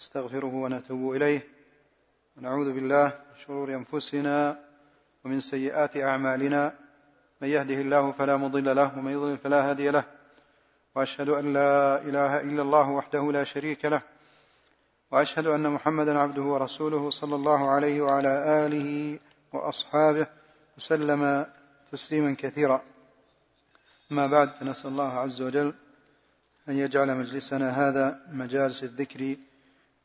[0.00, 1.46] نستغفره ونتوب إليه
[2.36, 4.58] ونعوذ بالله من شرور أنفسنا
[5.24, 6.74] ومن سيئات أعمالنا.
[7.40, 10.04] من يهده الله فلا مضل له ومن يضلل فلا هادي له.
[10.94, 14.02] وأشهد أن لا إله إلا الله وحده لا شريك له.
[15.10, 19.18] وأشهد أن محمدا عبده ورسوله صلى الله عليه وعلى آله
[19.52, 20.26] وأصحابه
[20.78, 21.46] وسلم
[21.92, 22.80] تسليما كثيرا.
[24.10, 25.74] ما بعد فنسأل الله عز وجل
[26.68, 29.36] أن يجعل مجلسنا هذا مجالس الذكر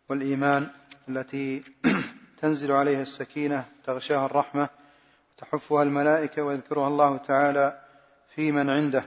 [0.09, 0.67] والإيمان
[1.09, 1.63] التي
[2.41, 4.69] تنزل عليها السكينة تغشاها الرحمة
[5.37, 7.81] تحفها الملائكة ويذكرها الله تعالى
[8.35, 9.05] في من عنده.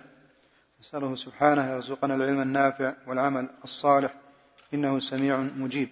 [0.81, 4.15] نسأله سبحانه يرزقنا العلم النافع والعمل الصالح.
[4.75, 5.89] إنه سميع مجيب.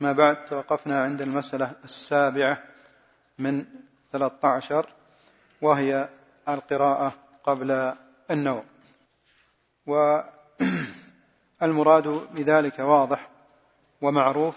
[0.00, 2.62] ما بعد توقفنا عند المسألة السابعة
[3.38, 3.64] من
[4.12, 4.88] 13
[5.62, 6.08] وهي
[6.48, 7.94] القراءة قبل
[8.30, 8.64] النوم.
[11.62, 13.28] والمراد بذلك واضح
[14.02, 14.56] ومعروف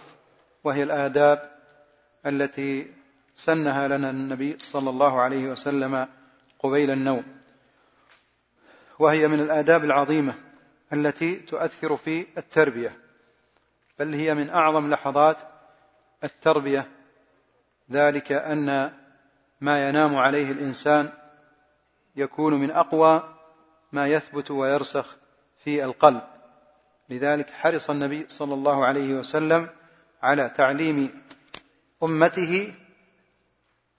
[0.63, 1.51] وهي الآداب
[2.25, 2.93] التي
[3.35, 6.07] سنها لنا النبي صلى الله عليه وسلم
[6.59, 7.23] قبيل النوم.
[8.99, 10.33] وهي من الآداب العظيمة
[10.93, 12.97] التي تؤثر في التربية
[13.99, 15.37] بل هي من أعظم لحظات
[16.23, 16.87] التربية
[17.91, 18.93] ذلك أن
[19.61, 21.09] ما ينام عليه الإنسان
[22.15, 23.35] يكون من أقوى
[23.91, 25.17] ما يثبت ويرسخ
[25.63, 26.21] في القلب.
[27.09, 29.69] لذلك حرص النبي صلى الله عليه وسلم
[30.23, 31.23] على تعليم
[32.03, 32.73] أمته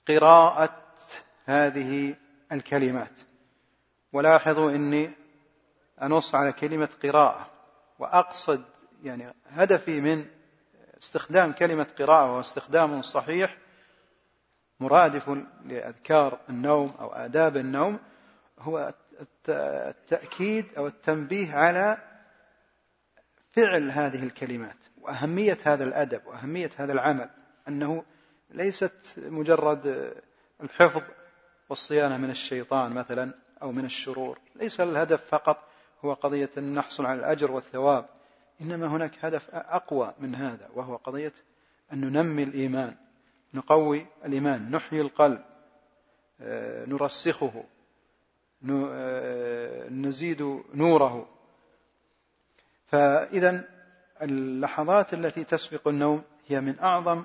[0.09, 0.83] قراءة
[1.45, 2.15] هذه
[2.53, 3.13] الكلمات.
[4.13, 5.11] ولاحظوا إني
[6.03, 7.51] أنص على كلمة قراءة
[7.99, 8.65] وأقصد
[9.03, 10.25] يعني هدفي من
[11.03, 13.57] استخدام كلمة قراءة واستخدام صحيح
[14.81, 17.99] مرادف لأذكار النوم أو آداب النوم
[18.59, 18.95] هو
[19.49, 21.99] التأكيد أو التنبيه على
[23.61, 27.31] فعل هذه الكلمات وأهمية هذا الأدب وأهمية هذا العمل
[27.69, 28.05] أنه
[28.51, 30.13] ليست مجرد
[30.63, 31.03] الحفظ
[31.71, 35.59] والصيانة من الشيطان مثلا أو من الشرور ليس الهدف فقط
[36.05, 38.07] هو قضية أن نحصل على الأجر والثواب
[38.61, 41.33] إنما هناك هدف أقوى من هذا وهو قضية
[41.93, 42.95] أن ننمي الإيمان
[43.55, 45.45] نقوي الإيمان نحيي القلب
[46.41, 47.65] آه، نرسخه
[48.71, 51.40] آه، نزيد نوره.
[52.91, 53.65] فإذا
[54.23, 57.25] اللحظات التي تسبق النوم هي من أعظم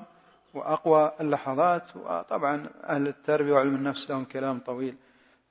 [0.53, 4.95] وأقوى اللحظات وطبعا أهل التربية وعلم النفس لهم كلام طويل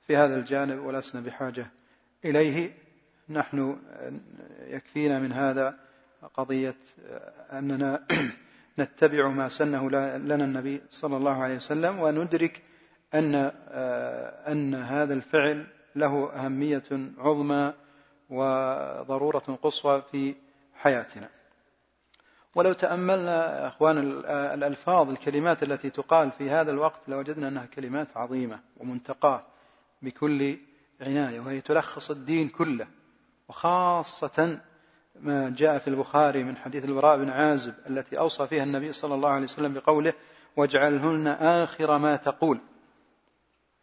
[0.07, 1.67] في هذا الجانب ولسنا بحاجة
[2.25, 2.73] إليه.
[3.29, 3.77] نحن
[4.67, 5.75] يكفينا من هذا
[6.33, 6.75] قضية
[7.51, 8.05] أننا
[8.79, 12.61] نتبع ما سنه لنا النبي صلى الله عليه وسلم وندرك
[13.13, 13.35] أن
[14.47, 16.83] أن هذا الفعل له أهمية
[17.17, 17.73] عظمى
[18.29, 20.35] وضرورة قصوى في
[20.73, 21.29] حياتنا.
[22.55, 23.97] ولو تأملنا أخوان
[24.53, 29.41] الألفاظ الكلمات التي تقال في هذا الوقت لوجدنا أنها كلمات عظيمة ومنتقاة
[30.01, 30.57] بكل
[31.01, 32.87] عناية وهي تلخص الدين كله.
[33.49, 34.59] وخاصة
[35.21, 39.29] ما جاء في البخاري من حديث البراء بن عازب التي أوصى فيها النبي صلى الله
[39.29, 40.13] عليه وسلم بقوله
[40.57, 42.59] واجعلهن آخر ما تقول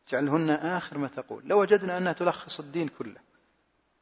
[0.08, 1.42] اجعلهن آخر ما تقول.
[1.46, 3.31] لوجدنا أنها تلخص الدين كله.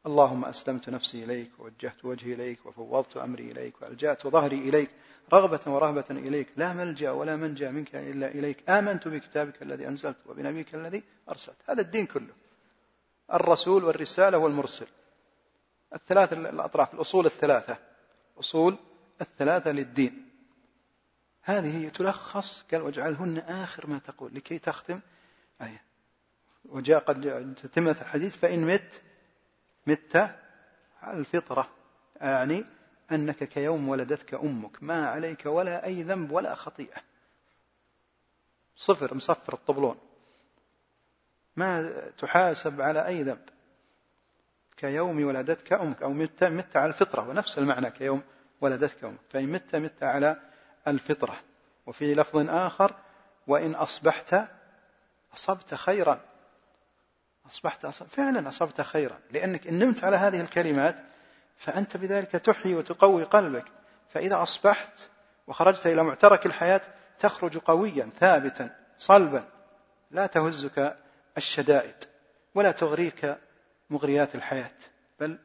[0.06, 4.90] اللهم أسلمت نفسي إليك ووجهت وجهي إليك وفوضت أمري إليك وألجأت ظهري إليك
[5.32, 6.48] رغبة ورهبة إليك.
[6.56, 8.70] لا ملجأ ولا منجأ منك إلا إليك.
[8.70, 11.56] آمنت بكتابك الذي أنزلت وبنبيك الذي أرسلت.
[11.68, 12.34] هذا الدين كله.
[13.32, 14.86] الرسول والرسالة والمرسل.
[15.94, 17.76] الثلاث الأطراف الأصول الثلاثة.
[18.38, 18.76] أصول
[19.20, 20.30] الثلاثة للدين.
[21.42, 24.34] هذه تلخص قال واجعلهن آخر ما تقول.
[24.34, 25.00] لكي تختم.
[25.62, 25.82] آية
[26.64, 29.02] وجاء قد تتمة الحديث فإن مت
[29.86, 30.16] مت
[31.02, 31.68] على الفطرة.
[32.20, 32.64] يعني
[33.12, 34.82] أنك كيوم ولدتك أمك.
[34.82, 37.02] ما عليك ولا أي ذنب ولا خطيئة.
[38.76, 39.98] صفر مصفر الطبلون.
[41.56, 43.48] ما تحاسب على أي ذنب.
[44.76, 46.02] كيوم ولدتك أمك.
[46.02, 47.28] أو مت مت على الفطرة.
[47.28, 48.22] ونفس المعنى كيوم
[48.60, 49.20] ولدتك أمك.
[49.30, 50.36] فإن مت مت على
[50.88, 51.40] الفطرة.
[51.86, 52.94] وفي لفظ آخر
[53.46, 54.36] وإن أصبحت
[55.34, 56.29] أصبت خيرا.
[57.50, 58.06] أصبحت أصب...
[58.06, 60.96] فعلا أصبت خيرا لأنك إن نمت على هذه الكلمات
[61.56, 63.64] فأنت بذلك تحيي وتقوي قلبك.
[64.14, 64.92] فإذا أصبحت
[65.46, 66.80] وخرجت إلى معترك الحياة
[67.18, 69.48] تخرج قويا ثابتا صلبا.
[70.10, 70.96] لا تهزك
[71.36, 71.94] الشدائد
[72.54, 73.38] ولا تغريك
[73.90, 74.76] مغريات الحياة
[75.20, 75.38] بل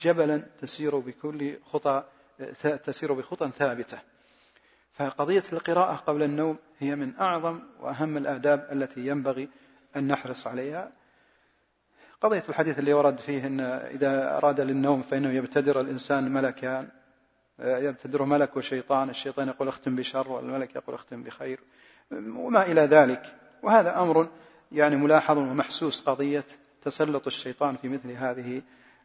[0.00, 2.04] جبلا تسير بكل خطى
[2.84, 3.98] تسير بخطى ثابتة.
[4.94, 9.48] فقضية القراءة قبل النوم هي من أعظم وأهم الآداب التي ينبغي
[9.96, 10.92] أن نحرص عليها.
[12.20, 16.88] قضية الحديث اللي ورد فيه أن إذا أراد للنوم فإنه يبتدر الإنسان ملكان
[17.58, 21.60] يبتدره ملك وشيطان الشيطان يقول اختم بشر والملك يقول اختم بخير
[22.12, 23.36] وما إلى ذلك.
[23.62, 24.28] وهذا أمر
[24.72, 26.44] يعني ملاحظ ومحسوس قضية
[26.82, 28.62] تسلط الشيطان في مثل هذه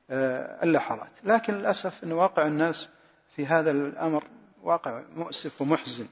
[0.09, 1.11] آه، اللحظات.
[1.23, 2.89] لكن للأسف أن واقع الناس
[3.35, 4.23] في هذا الأمر
[4.63, 6.07] واقع مؤسف ومحزن.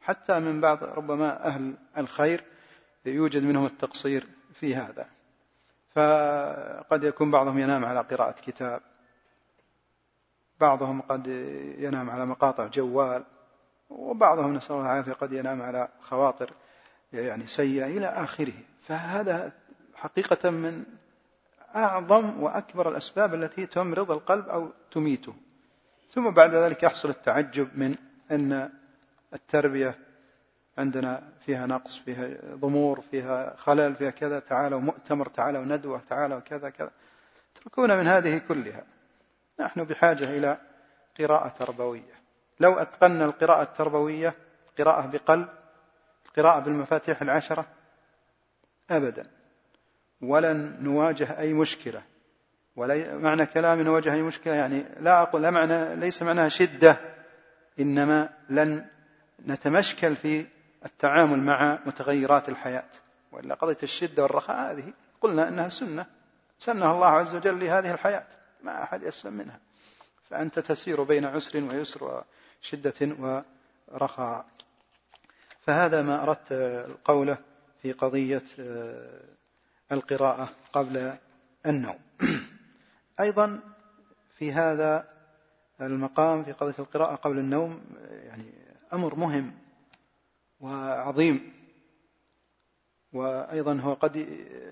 [0.00, 2.44] حتى من بعض ربما أهل الخير
[3.06, 4.26] يوجد منهم التقصير
[4.60, 5.06] في هذا.
[5.94, 8.80] فقد يكون بعضهم ينام على قراءة كتاب.
[10.60, 11.26] بعضهم قد
[11.78, 13.24] ينام على مقاطع جوال
[13.90, 16.52] وبعضهم نسأل الله العافية قد ينام على خواطر
[17.12, 18.52] يعني سيئة إلى آخره.
[18.82, 19.52] فهذا
[19.94, 20.84] حقيقة من
[21.76, 25.34] أعظم وأكبر الأسباب التي تمرض القلب أو تميته.
[26.14, 27.96] ثم بعد ذلك يحصل التعجب من
[28.30, 28.70] أن
[29.34, 29.98] التربية
[30.80, 36.70] عندنا فيها نقص فيها ضمور فيها خلل فيها كذا تعالوا مؤتمر تعالوا ندوة تعالوا كذا
[36.70, 36.90] كذا.
[37.54, 38.84] تركون من هذه كلها.
[39.60, 40.58] نحن بحاجة إلى
[41.18, 42.20] قراءة تربوية.
[42.60, 44.34] لو أتقنا القراءة التربوية
[44.78, 45.48] قراءة بقلب
[46.26, 47.66] القراءة بالمفاتيح العشرة
[48.90, 49.26] أبدا.
[50.22, 52.02] ولن نواجه أي مشكلة.
[52.76, 56.96] ولا معنى كلامي نواجه أي مشكلة يعني لا أقول لا معنى ليس معناها شدة
[57.80, 58.86] إنما لن
[59.46, 60.46] نتمشكل في
[60.84, 62.90] التعامل مع متغيرات الحياة.
[63.32, 64.92] وإلا قضية الشدة والرخاء هذه.
[65.20, 66.06] قلنا أنها سنة.
[66.58, 68.26] سنها الله عز وجل لهذه الحياة.
[68.62, 69.60] ما أحد يسلم منها.
[70.30, 72.24] فأنت تسير بين عسر ويسر
[72.62, 73.16] وشدة
[73.88, 74.46] ورخاء.
[75.66, 76.52] فهذا ما أردت
[77.04, 77.38] قوله
[77.82, 78.42] في قضية
[79.92, 81.14] القراءة قبل
[81.66, 81.98] النوم.
[83.20, 83.60] أيضا
[84.38, 85.08] في هذا
[85.80, 88.52] المقام في قضية القراءة قبل النوم يعني
[88.92, 89.59] أمر مهم.
[90.60, 91.52] وعظيم.
[93.12, 94.16] وأيضا هو قد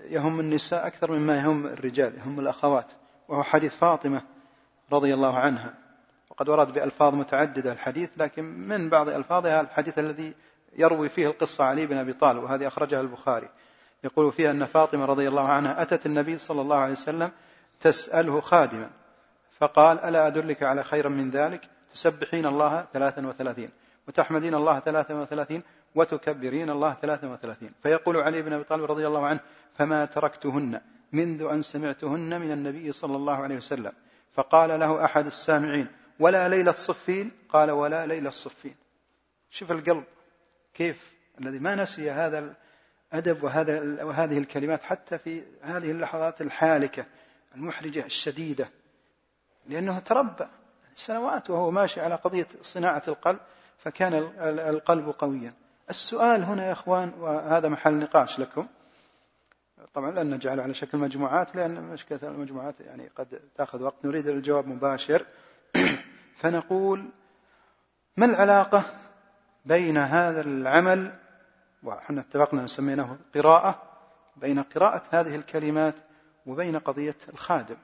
[0.09, 2.85] يهم النساء أكثر مما يهم الرجال يهم الأخوات
[3.27, 4.21] وهو حديث فاطمة
[4.91, 5.73] رضي الله عنها.
[6.29, 10.33] وقد ورد بألفاظ متعددة الحديث لكن من بعض ألفاظها الحديث الذي
[10.77, 13.49] يروي فيه القصة علي بن أبي طالب وهذه أخرجها البخاري.
[14.03, 17.31] يقول فيها أن فاطمة رضي الله عنها أتت النبي صلى الله عليه وسلم
[17.79, 18.89] تسأله خادما
[19.59, 21.61] فقال ألا أدلك على خير من ذلك؟
[21.93, 23.69] تسبحين الله ثلاثا وثلاثين
[24.07, 25.63] وتحمدين الله ثلاثا وثلاثين
[25.95, 27.71] وتكبرين الله ثلاثا وثلاثين.
[27.83, 29.39] فيقول علي بن أبي طالب رضي الله عنه
[29.77, 30.81] فما تركتهن
[31.13, 33.91] منذ أن سمعتهن من النبي صلى الله عليه وسلم.
[34.31, 35.87] فقال له أحد السامعين
[36.19, 38.75] ولا ليلة صفين قال ولا ليلة صفين
[39.49, 40.03] شوف القلب
[40.73, 42.55] كيف الذي ما نسي هذا
[43.13, 47.05] الأدب وهذا وهذه الكلمات حتى في هذه اللحظات الحالكة
[47.55, 48.69] المحرجة الشديدة.
[49.67, 50.47] لأنه تربى
[50.95, 53.39] سنوات وهو ماشي على قضية صناعة القلب
[53.77, 54.13] فكان
[54.69, 55.53] القلب قويا.
[55.89, 58.67] السؤال هنا يا أخوان وهذا محل نقاش لكم.
[59.93, 64.05] طبعا لن نجعله على شكل مجموعات لأن مشكلة المجموعات يعني قد تأخذ وقت.
[64.05, 65.25] نريد الجواب مباشر.
[66.39, 67.09] فنقول
[68.17, 68.83] ما العلاقة
[69.65, 71.11] بين هذا العمل
[71.83, 73.83] وحنا اتفقنا سميناه قراءة
[74.37, 75.95] بين قراءة هذه الكلمات
[76.45, 77.77] وبين قضية الخادم؟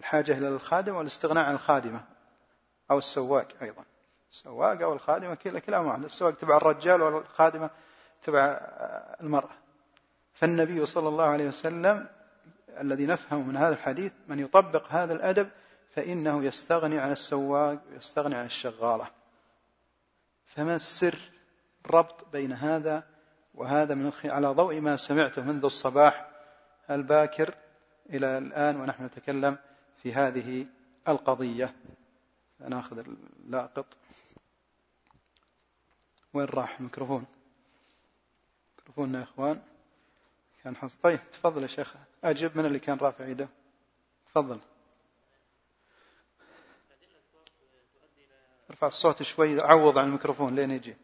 [0.00, 2.04] الحاجة إلى الخادم والاستغناء عن الخادمة
[2.90, 3.84] أو السواق أيضا.
[4.30, 7.70] السواق أو الخادمة كلا كلاهما واحد السواق تبع الرجال والخادمة
[8.22, 8.58] تبع
[9.20, 9.50] المرأة.
[10.34, 12.08] فالنبي صلى الله عليه وسلم
[12.80, 15.50] الذي نفهم من هذا الحديث من يطبق هذا الأدب
[15.94, 19.10] فإنه يستغني عن السواق ويستغني عن الشغالة.
[20.46, 21.18] فما السر
[21.84, 23.02] الربط بين هذا
[23.54, 26.30] وهذا من على ضوء ما سمعته منذ الصباح
[26.90, 27.54] الباكر
[28.10, 29.58] إلى الآن ونحن نتكلم
[30.02, 30.66] في هذه
[31.08, 31.74] القضية.
[32.68, 33.86] ناخذ اللاقط
[36.34, 37.26] وين راح الميكروفون؟
[38.78, 39.62] ميكروفوننا يا إخوان.
[40.64, 40.90] كان حظ.
[41.02, 41.94] طيب تفضل يا شيخ.
[42.24, 43.48] أجب من اللي كان رافع يده
[44.26, 44.60] تفضل.
[48.70, 50.96] ارفع الصوت شوي عوض عن الميكروفون لين يجي.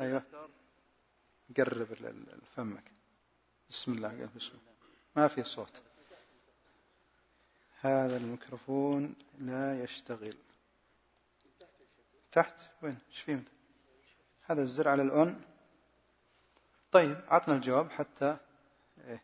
[0.00, 0.22] أيوه.
[1.56, 1.88] قرب
[2.56, 2.84] فمك.
[3.70, 4.74] بسم الله قال بسم الله
[5.16, 5.82] ما في صوت.
[7.80, 10.36] هذا الميكروفون لا يشتغل.
[12.34, 13.44] تحت؟ وين؟ إيش فيه
[14.46, 15.40] هذا الزر على الأون
[16.92, 18.36] طيب عطنا الجواب حتى
[19.06, 19.22] إيه،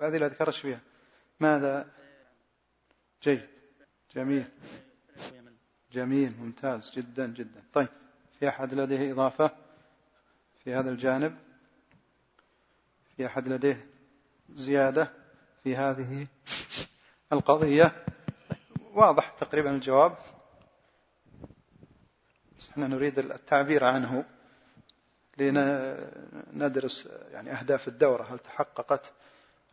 [0.00, 0.80] هذه اللي أذكرش فيها؟
[1.40, 1.88] ماذا؟
[3.22, 3.46] جيد.
[4.14, 4.48] جميل.
[5.92, 7.62] جميل ممتاز جدا جدا.
[7.72, 7.88] طيب
[8.40, 9.50] في أحد لديه إضافة
[10.64, 11.38] في هذا الجانب؟
[13.16, 13.84] في أحد لديه
[14.54, 15.12] زيادة
[15.64, 16.26] في هذه
[17.32, 18.04] القضية؟
[18.92, 20.16] واضح تقريبا الجواب.
[22.66, 24.24] بس إحنا نريد التعبير عنه
[26.52, 29.12] لندرس يعني أهداف الدورة هل تحققت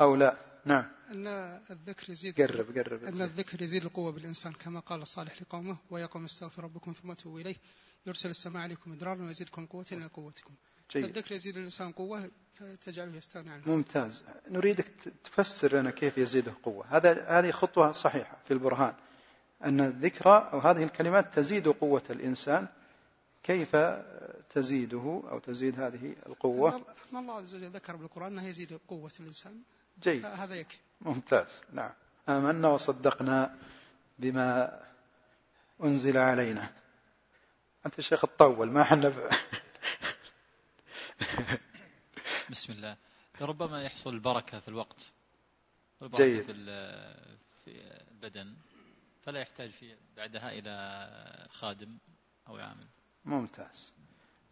[0.01, 0.85] أو لا؟ نعم.
[1.11, 1.27] أن
[1.71, 6.63] الذكر يزيد قرب قرب أن الذكر يزيد القوة بالإنسان كما قال صالح لقومه ويقوم استغفر
[6.63, 7.55] ربكم ثم توبوا إليه.
[8.05, 10.53] يرسل السماء عليكم إدرارا ويزيدكم قوة إلى قوتكم.
[10.91, 11.03] جيد.
[11.03, 13.63] الذكر يزيد الإنسان قوة فتجعله يستغني عنه.
[13.65, 14.23] ممتاز.
[14.49, 14.87] نريدك
[15.23, 18.93] تفسر لنا كيف يزيده قوة هذا هذه خطوة صحيحة في البرهان.
[19.63, 22.67] أن الذكرى أو هذه الكلمات تزيد قوة الإنسان
[23.43, 23.75] كيف
[24.49, 26.75] تزيده أو تزيد هذه القوة؟
[27.13, 29.61] أن الله عز وجل ذكر بالقرآن أنه يزيد قوة الإنسان.
[30.03, 30.25] جيد.
[30.25, 30.77] هذا يكفي.
[31.01, 31.61] ممتاز.
[31.73, 31.91] نعم.
[32.29, 33.55] آمنا وصدقنا
[34.19, 34.79] بما
[35.83, 36.73] أنزل علينا.
[37.85, 39.13] أنت الشيخ الطول ما حنا
[42.51, 42.97] بسم الله.
[43.41, 45.11] ربما يحصل البركة في الوقت.
[46.01, 46.43] البركة جيد.
[46.45, 46.53] في
[47.65, 48.55] في البدن.
[49.25, 51.97] فلا يحتاج في بعدها إلى خادم
[52.47, 52.87] أو عامل
[53.25, 53.91] ممتاز.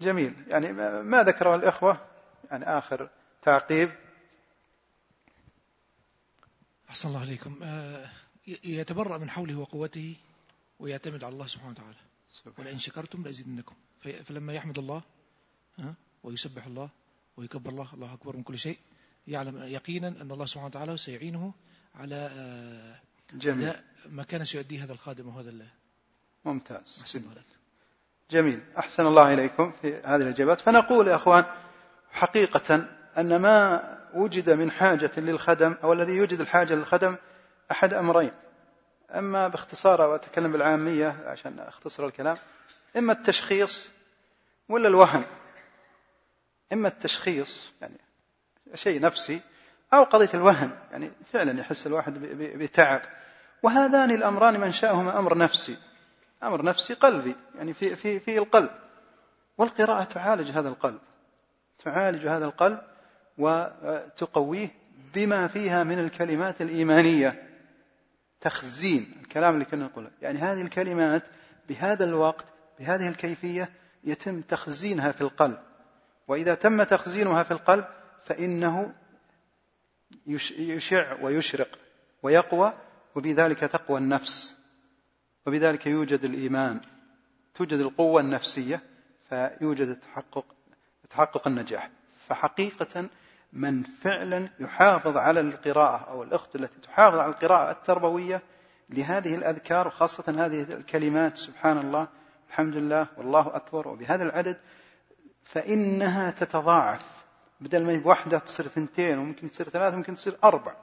[0.02, 0.34] جميل.
[0.48, 0.74] يعني
[1.04, 2.08] ما ذكره الإخوة؟
[2.52, 3.10] يعني آخر
[3.42, 3.92] تعقيب.
[6.90, 7.60] أحسن الله عليكم.
[7.64, 8.10] آه،
[8.64, 10.16] يتبرأ من حوله وقوته
[10.80, 11.98] ويعتمد على الله سبحانه وتعالى.
[12.58, 13.76] ولئن شكرتم لأزيدنكم.
[14.26, 15.02] فلما يحمد الله
[16.24, 16.90] ويسبح الله
[17.38, 18.80] ويكبر الله الله أكبر من كل شيء
[19.28, 21.54] يعلم يقينا أن الله سبحانه وتعالى سيعينه
[21.96, 23.00] على آه،
[23.34, 23.74] جميل.
[24.10, 25.70] ما كان سيؤديه هذا الخادم وهذا الله
[26.46, 26.98] ممتاز.
[27.02, 27.44] أحسن الله
[28.32, 28.60] جميل.
[28.78, 30.62] أحسن الله إليكم في هذه الإجابات.
[30.62, 31.44] فنقول يا أخوان
[32.12, 32.86] حقيقة
[33.18, 33.84] أن ما
[34.14, 37.16] وجد من حاجة للخدم أو الذي يوجد الحاجة للخدم
[37.72, 38.32] أحد أمرين.
[39.12, 42.38] أما باختصار وأتكلم بالعامية عشان أختصر الكلام.
[42.98, 43.90] إما التشخيص
[44.70, 45.24] ولا الوهم
[46.74, 47.98] إما التشخيص يعني
[48.76, 49.42] شيء نفسي
[49.94, 50.72] أو قضية الوهن.
[50.92, 53.02] يعني فعلا يحس الواحد بتعب.
[53.64, 55.78] وهذان الأمران منشأهما أمر نفسي.
[56.44, 58.70] أمر نفسي قلبي يعني في, في, في القلب.
[59.58, 61.00] والقراءة تعالج هذا القلب.
[61.86, 62.82] تعالج هذا القلب
[63.38, 64.70] وتقويه
[65.14, 67.50] بما فيها من الكلمات الإيمانية.
[68.42, 70.12] تخزين الكلام اللي كنا نقوله.
[70.22, 71.24] يعني هذه الكلمات
[71.70, 72.46] بهذا الوقت
[72.80, 73.70] بهذه الكيفية
[74.04, 75.58] يتم تخزينها في القلب.
[76.28, 77.86] وإذا تم تخزينها في القلب
[78.24, 78.94] فإنه
[80.58, 81.80] يشع ويشرق
[82.24, 82.74] ويقوى
[83.16, 84.61] وبذلك تقوى النفس.
[85.46, 86.82] وبذلك يوجد الإيمان
[87.56, 88.82] توجد القوة النفسية
[89.30, 90.46] فيوجد تحقق
[91.10, 91.90] تحقق النجاح.
[92.28, 93.10] فحقيقة
[93.54, 98.42] من فعلا يحافظ على القراءة أو الأخت التي تحافظ على القراءة التربوية
[98.90, 102.08] لهذه الأذكار وخاصة هذه الكلمات سبحان الله
[102.50, 104.58] الحمد لله والله أكبر وبهذا العدد
[105.44, 107.06] فإنها تتضاعف.
[107.62, 110.76] بدل ما واحدة تصير ثنتين وممكن تصير ثلاثة وممكن تصير أربع.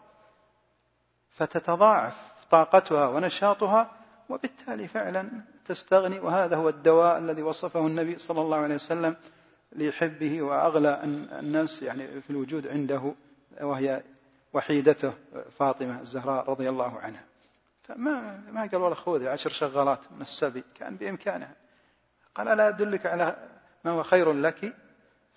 [1.30, 2.16] فتتضاعف
[2.50, 3.97] طاقتها ونشاطها
[4.28, 5.28] وبالتالي فعلا
[5.64, 9.16] تستغني وهذا هو الدواء الذي وصفه النبي صلى الله عليه وسلم
[9.72, 11.00] لحبه وأغلى
[11.38, 13.14] الناس يعني في الوجود عنده
[13.60, 14.02] وهي
[14.52, 15.12] وحيدته
[15.58, 17.24] فاطمة الزهراء رضي الله عنها.
[17.82, 21.54] فما ما قال والله خذي عشر شغالات من السبي كان بإمكانها.
[22.34, 23.48] قال ألا أدلك على
[23.84, 24.76] ما هو خير لك؟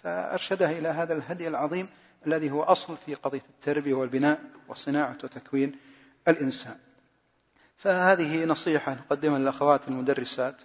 [0.03, 1.89] فأرشدها إلى هذا الهدي العظيم
[2.27, 5.79] الذي هو أصل في قضية التربية والبناء وصناعة وتكوين
[6.27, 6.77] الإنسان.
[7.81, 10.55] فهذه نصيحة نقدمها للأخوات المدرسات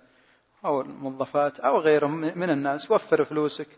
[0.64, 2.90] أو الموظفات أو غيرهم من الناس.
[2.90, 3.68] وفر فلوسك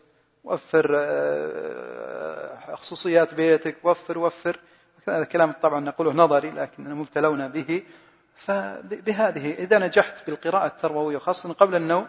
[0.43, 4.59] وفر آه، خصوصيات بيتك وفر وفر.
[5.07, 7.83] هذا الكلام طبعا نقوله نظري لكننا مبتلون به.
[8.35, 12.07] فبهذه إذا نجحت بالقراءة التربوية خاصة قبل النوم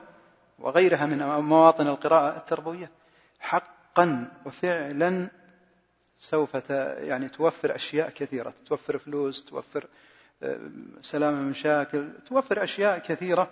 [0.58, 2.90] وغيرها من مواطن القراءة التربوية
[3.40, 5.30] حقا وفعلا
[6.20, 8.54] سوف يعني توفر أشياء كثيرة.
[8.66, 9.86] توفر فلوس توفر
[11.00, 13.50] سلامة من مشاكل توفر أشياء كثيرة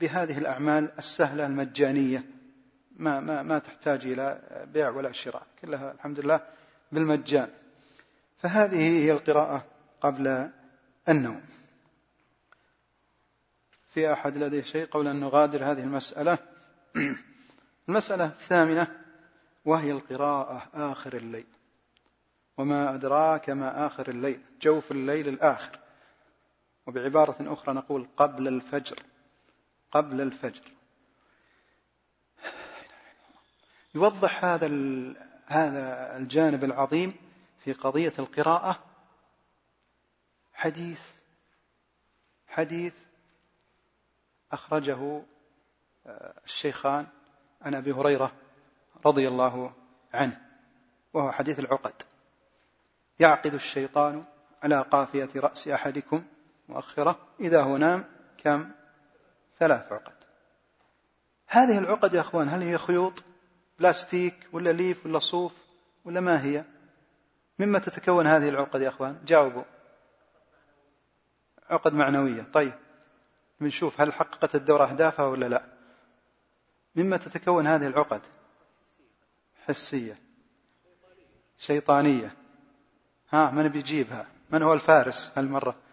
[0.00, 2.24] بهذه الأعمال السهلة المجانية.
[2.96, 4.40] ما, ما, ما تحتاج إلى
[4.72, 6.40] بيع ولا شراء كلها الحمد لله
[6.92, 7.48] بالمجان.
[8.42, 9.66] فهذه هي القراءة
[10.00, 10.50] قبل
[11.08, 11.42] النوم.
[13.88, 16.38] في أحد لديه شيء قبل أن نغادر هذه المسألة؟
[17.88, 18.86] المسألة الثامنة
[19.64, 21.46] وهي القراءة آخر الليل.
[22.58, 25.78] وما أدراك ما آخر الليل جوف الليل الآخر.
[26.90, 28.98] وبعبارة أخرى نقول قبل الفجر.
[29.92, 30.62] قبل الفجر.
[33.94, 34.66] يوضح هذا
[35.46, 37.14] هذا الجانب العظيم
[37.64, 38.84] في قضية القراءة
[40.52, 41.02] حديث
[42.46, 42.94] حديث
[44.52, 45.22] أخرجه
[46.06, 47.06] آه، الشيخان
[47.62, 48.32] عن أبي هريرة
[49.06, 49.72] رضي الله
[50.14, 50.40] عنه
[51.12, 52.02] وهو حديث العقد.
[53.20, 54.24] يعقد الشيطان
[54.62, 56.24] على قافية رأس أحدكم
[56.70, 58.04] مؤخرة إذا هو نام
[58.38, 58.70] كم؟
[59.58, 60.12] ثلاث عقد.
[61.46, 63.22] هذه العقد يا أخوان هل هي خيوط؟
[63.78, 65.52] بلاستيك ولا ليف ولا صوف
[66.04, 66.64] ولا ما هي؟
[67.58, 69.62] مما تتكون هذه العقد يا أخوان؟ جاوبوا.
[71.70, 72.42] عقد معنوية.
[72.52, 72.72] طيب
[73.60, 75.62] بنشوف هل حققت الدورة أهدافها ولا لا.
[76.96, 78.20] مما تتكون هذه العقد.
[79.66, 80.18] حسية.
[81.58, 82.36] شيطانية.
[83.32, 85.89] ها من بيجيبها؟ من هو الفارس هالمرة؟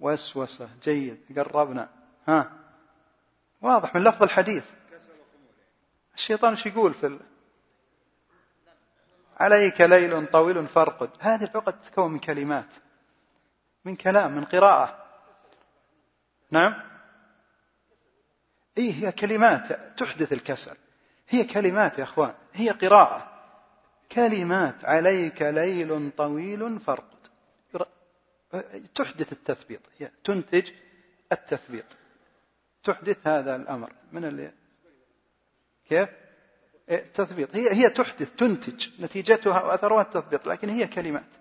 [0.00, 0.68] وسوسة.
[0.82, 1.38] جيد.
[1.38, 1.88] قربنا.
[2.28, 2.52] ها.
[3.60, 4.64] واضح من لفظ الحديث.
[6.14, 7.20] الشيطان إيش يقول في ال...
[9.36, 11.10] عليك ليل طويل فارقد.
[11.20, 12.74] هذه العقد تتكون من كلمات.
[13.84, 15.06] من كلام من قراءة.
[16.50, 16.74] نعم؟
[18.78, 20.76] إيه هي كلمات تحدث الكسل.
[21.28, 22.34] هي كلمات يا أخوان.
[22.52, 23.32] هي قراءة.
[24.12, 27.17] كلمات عليك ليل طويل فارقد.
[28.94, 30.70] تحدث التثبيط هي تنتج
[31.32, 31.84] التثبيط.
[32.82, 33.92] تحدث هذا الأمر.
[34.12, 34.52] من اللي؟
[35.88, 36.08] كيف؟
[36.90, 38.88] التثبيط هي هي تحدث تنتج.
[39.00, 41.34] نتيجتها وأثرها التثبيط لكن هي كلمات.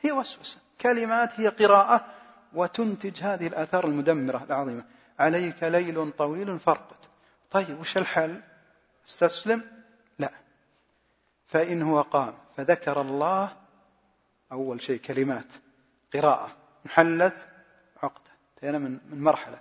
[0.00, 0.58] هي وسوسة.
[0.80, 2.14] كلمات هي قراءة
[2.52, 4.84] وتنتج هذه الآثار المدمرة العظيمة.
[5.18, 6.96] عليك ليل طويل فرقد
[7.50, 8.42] طيب وش الحل؟
[9.08, 9.64] استسلم؟
[10.18, 10.32] لا.
[11.46, 13.56] فإن هو قام فذكر الله
[14.52, 15.65] أول شيء كلمات.
[16.14, 16.56] قراءة.
[16.86, 17.46] انحلت
[18.02, 18.30] عقدة.
[18.54, 19.60] انتهينا من من مرحلة.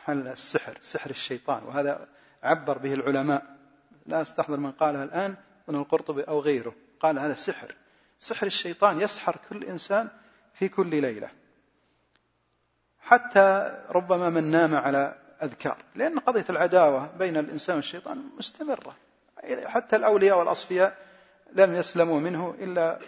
[0.00, 1.62] انحل السحر سحر الشيطان.
[1.64, 2.08] وهذا
[2.42, 3.56] عبر به العلماء.
[4.06, 5.36] لا أستحضر من قالها الآن
[5.68, 6.74] من القرطبي أو غيره.
[7.00, 7.74] قال هذا سحر.
[8.18, 10.08] سحر الشيطان يسحر كل إنسان
[10.54, 11.30] في كل ليلة.
[13.00, 15.76] حتى ربما من نام على أذكار.
[15.94, 18.96] لأن قضية العداوة بين الإنسان والشيطان مستمرة.
[19.64, 20.96] حتى الأولياء والأصفياء
[21.52, 22.98] لم يسلموا منه إلا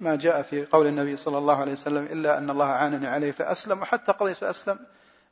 [0.00, 3.80] ما جاء في قول النبي صلى الله عليه وسلم إلا أن الله عانني عليه فأسلم
[3.80, 4.78] وحتى قضية أسلم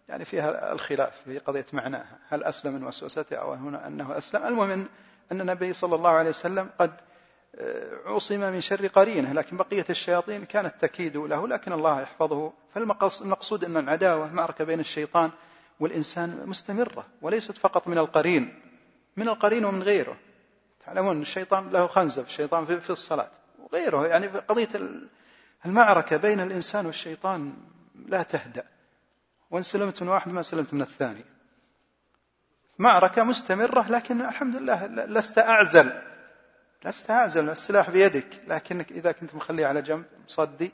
[0.08, 4.46] يعني فيها الخلاف في قضية معناها هل أسلم من وسوسته أو هنا أنه أسلم.
[4.46, 4.88] المهم
[5.32, 6.92] أن النبي صلى الله عليه وسلم قد
[8.06, 12.52] عصم من شر قرينة لكن بقية الشياطين كانت تكيد له لكن الله يحفظه.
[12.74, 15.30] فالمقصود أن العداوة معركة بين الشيطان
[15.80, 18.60] والإنسان مستمرة وليست فقط من القرين
[19.16, 20.16] من القرين ومن غيره.
[20.86, 23.30] تعلمون الشيطان له خنزب الشيطان في الصلاة.
[23.64, 24.06] وغيره.
[24.06, 24.68] يعني قضية
[25.66, 27.52] المعركة بين الإنسان والشيطان
[28.06, 28.64] لا تهدأ.
[29.50, 31.24] وإن سلمت من واحد ما سلمت من الثاني.
[32.78, 35.92] معركة مستمرة لكن الحمد لله لست أعزل.
[36.84, 38.40] لست أعزل السلاح بيدك.
[38.46, 40.72] لكنك إذا كنت مخليه على جنب مصدي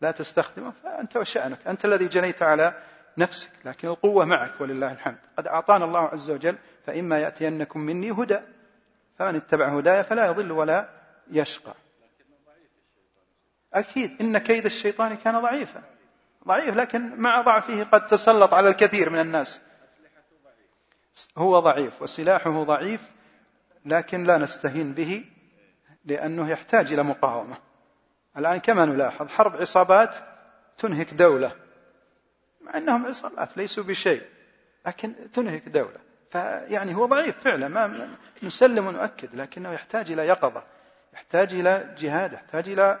[0.00, 1.66] لا تستخدمه فأنت وشأنك.
[1.66, 2.82] أنت الذي جنيت على
[3.18, 5.18] نفسك لكن القوة معك ولله الحمد.
[5.36, 8.38] قد أعطانا الله عز وجل فإما يأتينكم مني هدى.
[9.18, 10.88] فمن اتبع هدايا فلا يضل ولا
[11.30, 11.74] يشقى.
[13.74, 15.82] أكيد إن كيد الشيطان كان ضعيفا.
[16.46, 19.60] ضعيف لكن مع ضعفه قد تسلط على الكثير من الناس.
[21.38, 23.00] هو ضعيف وسلاحه ضعيف
[23.84, 25.24] لكن لا نستهين به
[26.04, 27.56] لأنه يحتاج إلى مقاومة.
[28.36, 30.16] الآن كما نلاحظ حرب عصابات
[30.78, 31.52] تنهك دولة.
[32.60, 34.22] مع أنهم عصابات ليسوا بشيء
[34.86, 36.00] لكن تنهك دولة.
[36.30, 38.08] فيعني هو ضعيف فعلا ما
[38.42, 40.62] نسلم ونؤكد لكنه يحتاج إلى يقظة
[41.14, 43.00] يحتاج إلى جهاد يحتاج إلى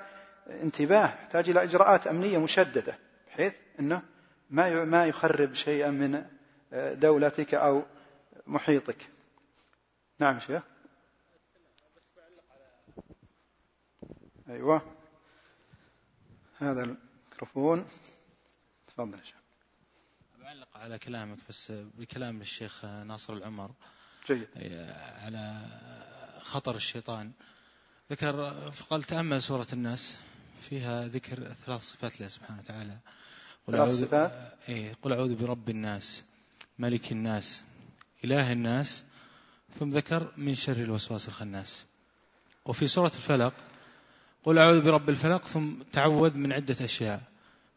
[0.50, 4.02] انتباه يحتاج إلى إجراءات أمنية مشددة بحيث أنه
[4.50, 6.26] ما ما يخرب شيئا من
[6.72, 7.82] دولتك أو
[8.46, 9.08] محيطك.
[10.18, 10.62] نعم شيخ.
[14.48, 14.96] أيوة.
[16.58, 17.86] هذا الميكروفون.
[18.86, 19.36] تفضل يا شيخ.
[20.40, 23.70] بعلق على كلامك بس بكلام الشيخ ناصر العمر.
[24.26, 24.48] جيد.
[25.22, 25.66] على
[26.42, 27.32] خطر الشيطان.
[28.10, 30.18] ذكر فقال تأمل سورة الناس.
[30.60, 32.96] فيها ذكر ثلاث صفات لله سبحانه وتعالى.
[33.66, 34.32] قل ثلاث صفات؟
[34.68, 36.22] إيه قل أعوذ برب الناس
[36.78, 37.62] ملك الناس
[38.24, 39.04] إله الناس
[39.78, 41.84] ثم ذكر من شر الوسواس الخناس.
[42.64, 43.54] وفي سورة الفلق
[44.44, 47.22] قل أعوذ برب الفلق ثم تعوذ من عدة أشياء.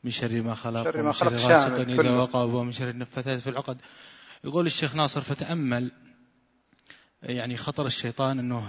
[0.03, 2.11] من شر ما خلق شر ما ومن شر غاسق إذا.
[2.11, 3.81] وقب ومن شر النفاثات في العقد.
[4.43, 5.91] يقول الشيخ ناصر فتأمل.
[7.23, 8.61] يعني خطر الشيطان أنه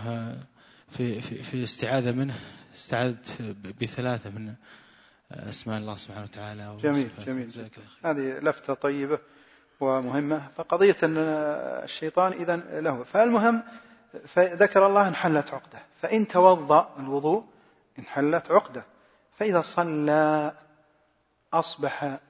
[0.91, 2.35] في, في, في الاستعاذة منه
[2.75, 3.43] استعاذت
[3.81, 4.55] بثلاثة من
[5.31, 7.11] أسماء الله سبحانه وتعالى جميل.
[7.27, 7.71] جميل.
[8.05, 9.19] هذه لفتة طيبة
[9.81, 10.49] ومهمة.
[10.57, 11.17] فقضية أن
[11.85, 13.05] الشيطان إذا له.
[13.05, 13.63] فالمهم
[14.27, 15.83] فذكر الله انحلت عقدة.
[16.03, 17.45] فإن توضأ الوضوء
[17.99, 18.85] انحلت عقدة.
[19.39, 20.53] فإذا صلى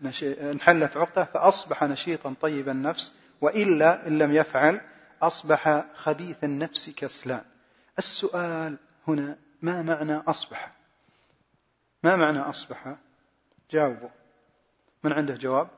[0.03, 0.51] نشي...
[0.51, 3.12] انحلت عقدة فأصبح نشيطا طيب النفس.
[3.40, 4.81] وإلا إن لم يفعل
[5.23, 7.43] أصبح خبيث النفس كسلان.
[7.98, 8.78] السؤال
[9.09, 10.72] هنا ما معنى أصبح؟
[12.02, 12.96] ما معنى أصبح؟
[13.70, 14.11] جاوبوا
[15.02, 15.68] من عنده جواب؟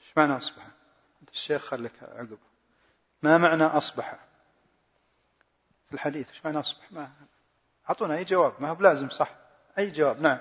[0.00, 0.66] إيش معنى أصبح؟
[1.32, 2.38] الشيخ خليك عقب.
[3.22, 4.18] ما معنى أصبح؟
[5.88, 7.12] في الحديث إيش معنى أصبح؟ ما
[7.88, 9.34] أعطونا أي جواب ما هو بلازم صح؟
[9.78, 10.38] أي جواب نعم.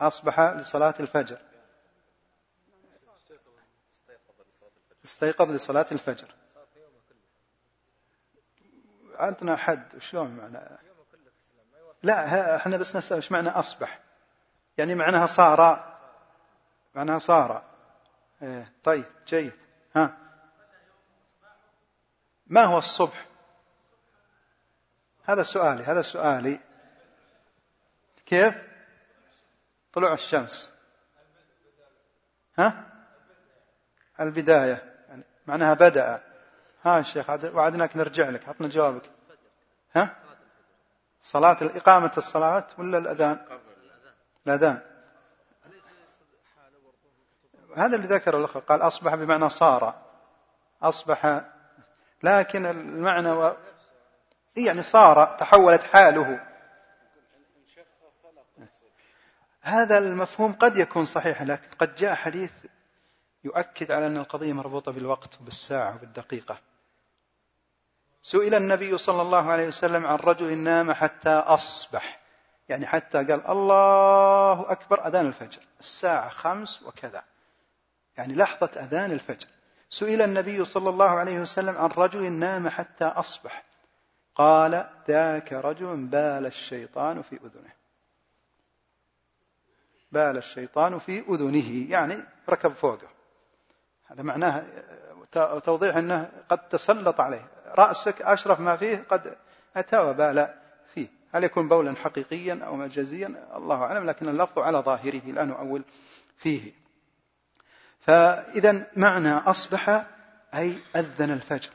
[0.00, 1.38] أصبح لصلاة الفجر.
[5.04, 6.34] استيقظ لصلاة الفجر.
[9.18, 10.78] عندنا حد شلون معنى؟
[12.02, 14.00] لا إحنا بس نسأل إيش معنى أصبح؟
[14.78, 15.88] يعني معناها صار
[16.94, 17.62] معناها صار.
[18.42, 19.52] إيه طيب جيد.
[19.96, 20.16] ها.
[22.46, 23.26] ما هو الصبح؟
[25.24, 26.60] هذا سؤالي هذا سؤالي.
[28.26, 28.54] كيف؟
[29.92, 30.72] طلوع الشمس.
[32.58, 32.84] ها؟
[34.20, 35.04] البداية.
[35.08, 36.27] يعني معناها بدأ.
[36.88, 39.10] ها الشيخ وعدناك نرجع لك عطنا جوابك.
[39.96, 40.16] ها؟
[41.22, 43.38] صلاة إقامة الصلاة ولا الأذان؟
[44.46, 44.80] الأذان.
[47.76, 49.94] هذا اللي ذكره الأخ قال أصبح بمعنى صار.
[50.82, 51.40] أصبح
[52.22, 53.56] لكن المعنى و...
[54.56, 56.40] يعني صار تحولت حاله.
[59.60, 62.52] هذا المفهوم قد يكون صحيحا لكن قد جاء حديث
[63.44, 66.67] يؤكد على أن القضية مربوطة بالوقت وبالساعة وبالدقيقة.
[68.28, 72.20] سئل النبي صلى الله عليه وسلم عن رجل نام حتى أصبح.
[72.68, 75.60] يعني حتى قال الله أكبر أذان الفجر.
[75.80, 77.24] الساعة خمس وكذا.
[78.16, 79.46] يعني لحظة أذان الفجر.
[79.90, 83.62] سئل النبي صلى الله عليه وسلم عن رجل نام حتى أصبح.
[84.34, 87.72] قال ذاك رجل بال الشيطان في أذنه.
[90.12, 91.90] بال الشيطان في أذنه.
[91.90, 93.08] يعني ركب فوقه.
[94.06, 94.66] هذا معناه
[95.64, 97.57] توضيح أنه قد تسلط عليه.
[97.74, 99.36] رأسك أشرف ما فيه قد
[99.76, 100.54] أتى وبال
[100.94, 101.08] فيه.
[101.34, 105.84] هل يكون بولا حقيقيا أو مجازيا؟ الله أعلم لكن اللفظ على ظاهره لا نؤول
[106.36, 106.72] فيه.
[108.00, 110.06] فإذا معنى أصبح
[110.54, 111.70] أي أذن الفجر.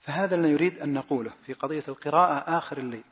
[0.00, 3.04] فهذا الذي يريد أن نقوله في قضية القراءة آخر الليل.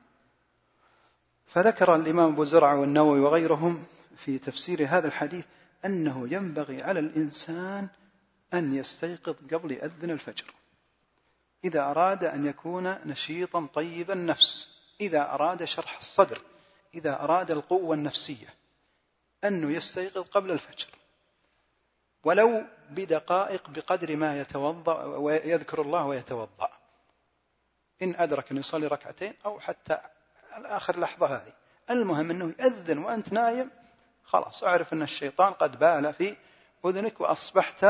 [1.46, 3.84] فذكر الإمام أبو زرعة والنووي وغيرهم
[4.16, 5.44] في تفسير هذا الحديث
[5.84, 7.88] أنه ينبغي على الإنسان
[8.54, 10.55] أن يستيقظ قبل يأذن الفجر.
[11.66, 16.40] إذا أراد أن يكون نشيطا طيب النفس إذا أراد شرح الصدر
[16.94, 18.54] إذا أراد القوة النفسية
[19.44, 20.86] أنه يستيقظ قبل الفجر.
[22.24, 26.70] ولو بدقائق بقدر ما يتوضأ ويذكر الله ويتوضأ.
[28.02, 29.98] إن أدرك أن يصلي ركعتين أو حتى
[30.52, 31.52] آخر لحظة هذه.
[31.90, 33.70] المهم أنه يأذن وأنت نايم
[34.24, 36.36] خلاص أعرف أن الشيطان قد بال في
[36.84, 37.86] أذنك وأصبحت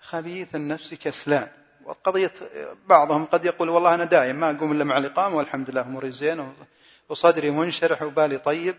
[0.00, 1.61] خبيث النفس كسلان.
[1.84, 2.32] وقضية
[2.86, 6.54] بعضهم قد يقول والله أنا دايم ما أقوم إلا مع الإقامة والحمد لله أموري زين
[7.08, 8.74] وصدري منشرح وبالي طيب.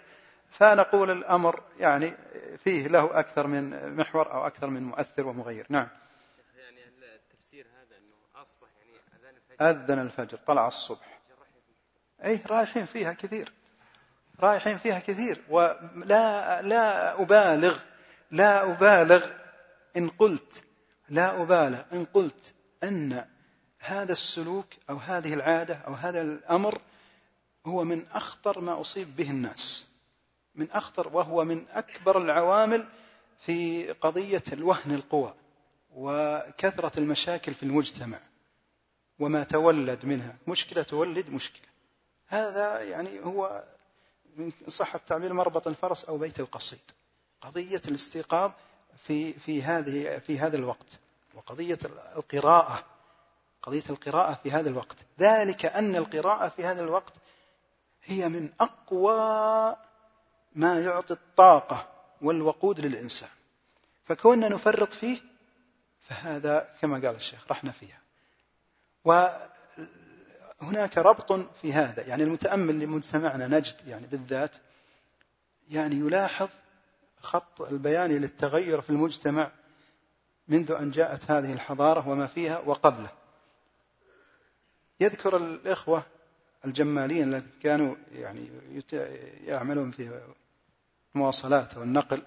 [0.49, 2.13] فنقول الأمر يعني
[2.63, 5.65] فيه له أكثر من محور أو أكثر من مؤثر ومغير.
[5.69, 5.87] نعم.
[6.57, 11.19] يعني التفسير هذا أنه أصبح يعني أذان الفجر؟ أذن الفجر طلع الصبح.
[12.25, 13.53] أي رايحين فيها كثير.
[14.39, 15.41] رايحين فيها كثير.
[15.49, 17.79] ولا لا أبالغ
[18.31, 19.25] لا أبالغ
[19.97, 20.63] إن قلت
[21.09, 23.25] لا أبالغ إن قلت أن
[23.79, 26.81] هذا السلوك أو هذه العادة أو هذا الأمر
[27.65, 29.87] هو من أخطر ما أصيب به الناس
[30.55, 32.87] من أخطر وهو من أكبر العوامل
[33.45, 35.33] في قضية الوهن القوى
[35.95, 38.19] وكثرة المشاكل في المجتمع
[39.19, 40.35] وما تولد منها.
[40.47, 41.67] مشكلة تولد مشكلة.
[42.27, 43.63] هذا يعني هو
[44.67, 46.91] صح التعبير مربط الفرس أو بيت القصيد.
[47.41, 48.51] قضية الاستيقاظ
[48.97, 50.99] في في هذه في هذا الوقت.
[51.33, 51.79] وقضية
[52.15, 52.85] القراءة
[53.61, 54.97] قضية القراءة في هذا الوقت.
[55.19, 57.13] ذلك أن القراءة في هذا الوقت
[58.03, 59.75] هي من أقوى
[60.55, 61.87] ما يعطي الطاقة
[62.21, 63.29] والوقود للإنسان.
[64.05, 65.21] فكوننا نفرط فيه
[66.09, 67.99] فهذا كما قال الشيخ رحنا فيها.
[69.05, 72.03] وهناك ربط في هذا.
[72.03, 74.51] يعني المتأمل لمجتمعنا نجد يعني بالذات
[75.69, 76.49] يعني يلاحظ
[77.19, 79.51] خط البياني للتغير في المجتمع
[80.47, 83.09] منذ أن جاءت هذه الحضارة وما فيها وقبله.
[84.99, 86.03] يذكر الإخوة
[86.65, 88.49] الجمالين الذين كانوا يعني
[89.45, 90.21] يعملون في
[91.15, 92.21] المواصلات والنقل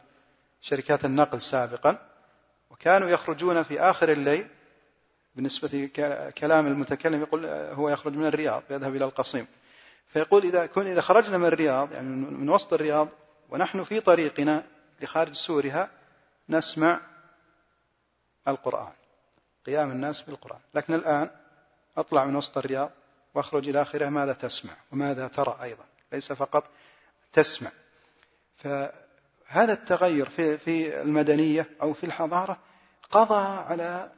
[0.60, 2.08] شركات النقل سابقا
[2.70, 4.48] وكانوا يخرجون في آخر الليل
[5.34, 5.90] بالنسبة
[6.38, 9.46] كلام المتكلم يقول هو يخرج من الرياض يذهب إلى القصيم.
[10.06, 13.08] فيقول إذا كن إذا خرجنا من الرياض يعني من وسط الرياض
[13.50, 14.64] ونحن في طريقنا
[15.00, 15.90] لخارج سورها
[16.48, 17.00] نسمع
[18.48, 18.92] القرآن.
[19.66, 20.60] قيام الناس بالقرآن.
[20.74, 21.30] لكن الآن
[21.96, 22.90] أطلع من وسط الرياض
[23.34, 24.08] وأخرج إلى آخره.
[24.08, 26.70] ماذا تسمع؟ وماذا ترى أيضا؟ ليس فقط
[27.32, 27.70] تسمع.
[28.56, 32.58] فهذا التغير في في المدنية أو في الحضارة
[33.10, 34.12] قضى على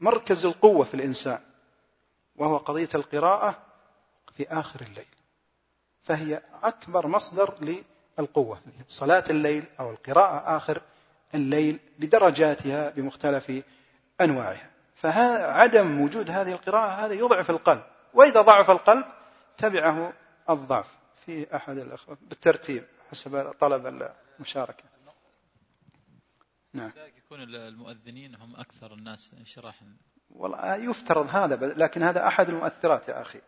[0.00, 1.40] مركز القوة في الإنسان
[2.36, 3.58] وهو قضية القراءة
[4.36, 5.06] في آخر الليل.
[6.02, 7.54] فهي أكبر مصدر
[8.18, 8.60] للقوة.
[8.88, 10.82] صلاة الليل أو القراءة آخر
[11.34, 13.62] الليل بدرجاتها بمختلف
[14.20, 14.70] أنواعها.
[14.94, 17.82] فعدم وجود هذه القراءة هذا يضعف القلب.
[18.14, 19.04] وإذا ضعف القلب
[19.58, 20.12] تبعه
[20.50, 20.86] الضعف
[21.26, 24.84] في أحد الأخوة بالترتيب حسب طلب المشاركة.
[26.72, 26.92] نعم.
[27.16, 29.86] يكون المؤذنين هم أكثر الناس انشراحا.
[30.30, 33.40] والله يفترض هذا لكن هذا أحد المؤثرات يا أخي.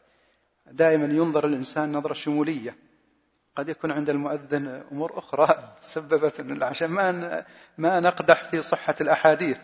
[0.67, 2.77] دائما ينظر الإنسان نظرة شمولية.
[3.57, 7.45] قد يكون عند المؤذن أمور أخرى سببت عشان ما
[7.79, 9.59] ما نقدح في صحة الأحاديث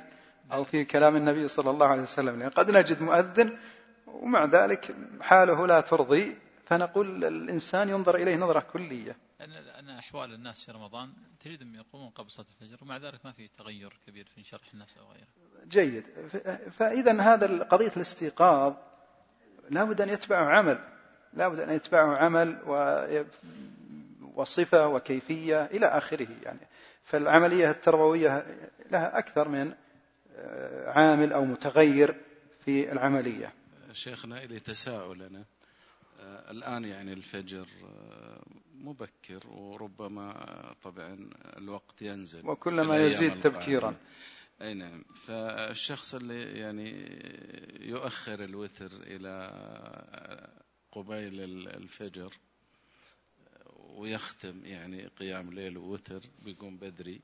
[0.53, 2.39] أو في كلام النبي صلى الله عليه وسلم.
[2.39, 3.59] لأن قد نجد مؤذن
[4.07, 9.17] ومع ذلك حاله لا ترضي فنقول الإنسان ينظر إليه نظرة كلية.
[9.79, 11.13] أن أحوال الناس في رمضان
[11.45, 15.13] تجدهم يقومون قبل صلاة الفجر ومع ذلك ما في تغير كبير في شرح الناس أو
[15.13, 15.27] غيره.
[15.69, 16.05] جيد.
[16.71, 18.75] فإذا هذا قضية الاستيقاظ
[19.71, 20.79] لا بد أن يتبعه عمل
[21.33, 22.57] لا بد أن يتبعه عمل
[24.35, 26.29] وصفة وكيفية إلى آخره.
[26.43, 26.69] يعني
[27.05, 28.47] فالعملية التربوية
[28.91, 29.75] لها أكثر من
[30.37, 32.15] آه، عامل أو متغير
[32.65, 33.53] في العملية.
[33.93, 35.45] شيخنا إلي تساؤل أنا
[36.21, 38.43] آه، الآن يعني الفجر آه،
[38.75, 40.47] مبكر وربما
[40.83, 43.97] طبعا الوقت ينزل وكلما يزيد تبكيرا.
[44.63, 45.05] أي نعم.
[45.27, 46.91] فالشخص اللي يعني
[47.81, 49.51] يؤخر الوتر إلى
[50.93, 52.33] قبيل الفجر
[53.97, 57.21] ويختم يعني قيام ليل ووتر بيقوم بدري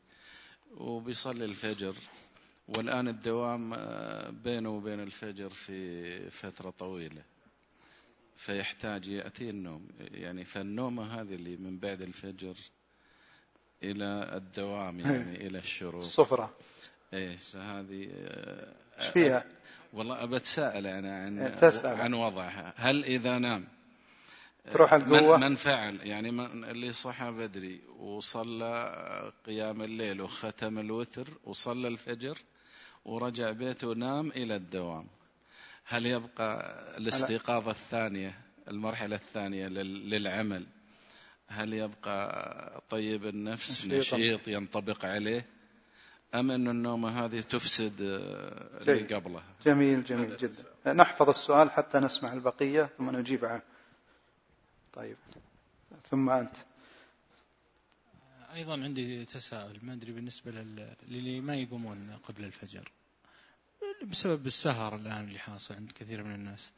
[0.76, 1.94] وبيصلي الفجر.
[2.68, 3.70] والآن الدوام
[4.42, 7.22] بينه وبين الفجر في فترة طويلة.
[8.36, 9.88] فيحتاج يأتي النوم.
[10.00, 12.54] يعني فالنومة هذه اللي من بعد الفجر
[13.82, 16.00] إلى الدوام يعني إلى الشروق.
[16.02, 16.54] الصفرة
[17.14, 18.08] إيش هذه
[19.00, 19.44] إيش فيها؟
[19.92, 22.00] والله بتساءل أنا عن تسأل.
[22.00, 22.74] عن وضعها.
[22.76, 23.68] هل إذا نام؟
[24.72, 31.28] تروح القوة من, من فعل يعني من اللي صحى بدري وصلى قيام الليل وختم الوتر
[31.44, 32.38] وصلى الفجر
[33.04, 35.06] ورجع بيته ونام إلى الدوام.
[35.84, 40.66] هل يبقى الاستيقاظة الثانية المرحلة الثانية للعمل؟
[41.48, 45.46] هل يبقى طيب النفس نشيط ينطبق عليه؟
[46.34, 50.92] أم أن النومة هذه تفسد آه، اللي قبلها؟ جميل جميل جدا.
[50.92, 53.62] نحفظ السؤال حتى نسمع البقية ثم نجيب عنه.
[54.98, 55.16] طيب.
[56.10, 56.56] ثم أنت.
[58.54, 60.50] أيضا عندي تساؤل ما أدري بالنسبة
[61.08, 62.92] للي ما يقومون قبل الفجر.
[64.04, 66.72] بسبب السهر الآن اللي حاصل عند كثير من الناس.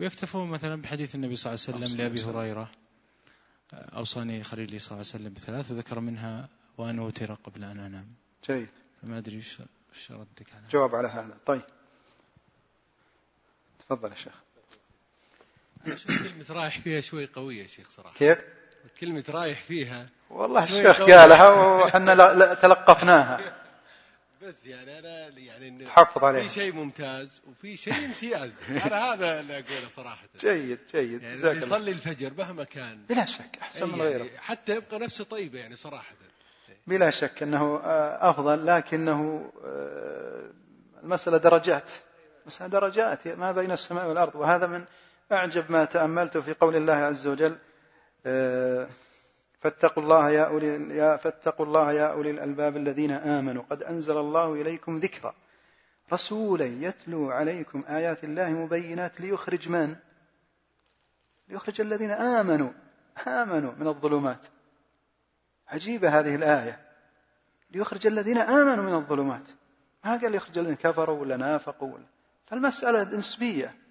[0.00, 2.70] ويكتفون مثلا بحديث النبي صلى الله عليه وسلم لأبي هريرة.
[3.72, 8.14] أوصاني خليلي صلى الله عليه وسلم بثلاث وذكر منها وأن أوتر قبل أن أنام.
[8.46, 8.68] جيد.
[9.02, 11.38] ما أدري وش ردك على جواب على هذا.
[11.46, 11.62] طيب.
[13.78, 14.45] تفضل يا شيخ.
[15.94, 18.14] كلمة رايح فيها شوي قوية يا شيخ صراحة.
[18.18, 18.38] كيف؟
[19.00, 23.40] كلمة رايح فيها والله الشيخ قالها؟ وحنا تلقفناها.
[24.42, 28.52] بس يعني أنا يعني تحفظ عليه في شيء ممتاز وفي شيء امتياز.
[28.68, 30.28] أنا هذا اللي أقوله صراحة.
[30.40, 31.22] جيد جيد.
[31.22, 32.98] يعني يصلي الفجر مهما كان.
[33.08, 36.14] بلا شك أحسن من غيره يعني حتى يبقى نفسه طيبه يعني صراحة.
[36.86, 40.50] بلا شك إنه آه، أفضل لكنه آه،
[41.02, 41.90] المسألة درجات.
[42.46, 44.34] مسألة درجات ما بين السماء والأرض.
[44.34, 44.84] وهذا من
[45.32, 47.56] أعجب ما تاملته في قول الله عز وجل
[48.26, 48.88] آه،
[49.60, 53.62] فاتقوا الله يا أولي يا فاتقوا الله يا أولي الألباب الذين آمنوا.
[53.70, 55.34] قد أنزل الله إليكم ذكرا.
[56.12, 59.96] رسولا يتلو عليكم آيات الله مبينات ليخرج من؟
[61.48, 62.70] ليخرج الذين آمنوا.
[63.26, 64.46] آمنوا من الظلمات.
[65.68, 66.86] عجيبة هذه الآية.
[67.70, 69.48] ليخرج الذين آمنوا من الظلمات.
[70.04, 72.06] ما قال يخرج الذين كفروا ولا نافقوا ولا؟
[72.46, 73.85] فالمسألة نسبية.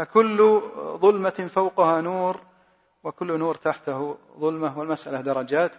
[0.00, 0.60] فكل
[0.96, 2.40] ظلمة فوقها نور
[3.04, 5.72] وكل نور تحته ظلمة والمسألة درجات.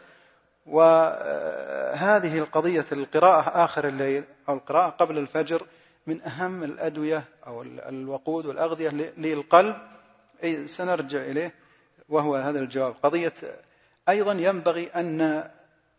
[0.66, 5.66] وهذه القضية القراءة آخر الليل أو القراءة قبل الفجر
[6.08, 9.76] من أهم الأدوية أو الوقود والأغذية للقلب.
[10.44, 11.54] أي سنرجع إليه
[12.10, 12.96] وهو هذا الجواب.
[13.04, 13.34] قضية
[14.10, 15.50] أيضا ينبغي أن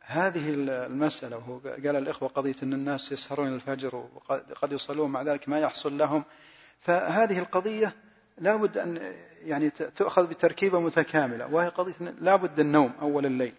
[0.00, 5.60] هذه المسألة وهو قال الإخوة قضية أن الناس يسهرون الفجر وقد يصلون مع ذلك ما
[5.60, 6.24] يحصل لهم.
[6.80, 7.94] فهذه القضية
[8.38, 9.14] لا بد أن
[9.44, 13.54] يعني تؤخذ بتركيبة متكاملة وهي قضية لا بد النوم أول الليل.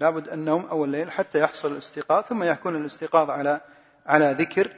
[0.00, 3.60] لا بد النوم أول الليل حتى يحصل الاستيقاظ ثم يكون الاستيقاظ على
[4.06, 4.72] على ذكر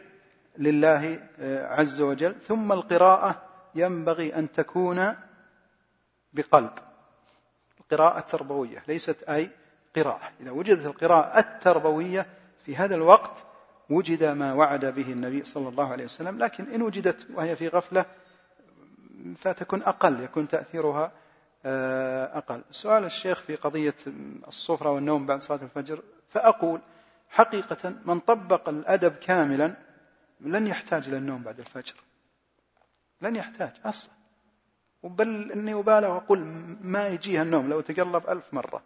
[0.59, 2.35] لله آه، عز وجل.
[2.35, 3.43] ثم القراءة
[3.75, 5.15] ينبغي أن تكون
[6.33, 6.73] بقلب.
[7.81, 9.51] القراءة التربوية ليست أي
[9.97, 10.33] قراءة.
[10.41, 12.27] إذا وجدت القراءة التربوية
[12.67, 13.45] في هذا الوقت
[13.91, 18.05] وجد ما وعد به النبي صلى الله عليه وسلم لكن إن وجدت وهي في غفلة
[19.37, 21.13] فتكون أقل يكون تأثيرها
[21.67, 22.63] آه، أقل.
[22.71, 23.95] سؤال الشيخ في قضية
[24.49, 26.81] الصفرة والنوم بعد صلاة الفجر فأقول
[27.29, 29.77] حقيقة من طبق الأدب كاملا
[30.41, 31.95] لن يحتاج إلى النوم بعد الفجر.
[33.23, 34.11] لن يحتاج أصلا.
[35.03, 36.39] بل إني أبالغ وأقول
[36.81, 38.83] ما يجيها النوم لو تقلب ألف مرة.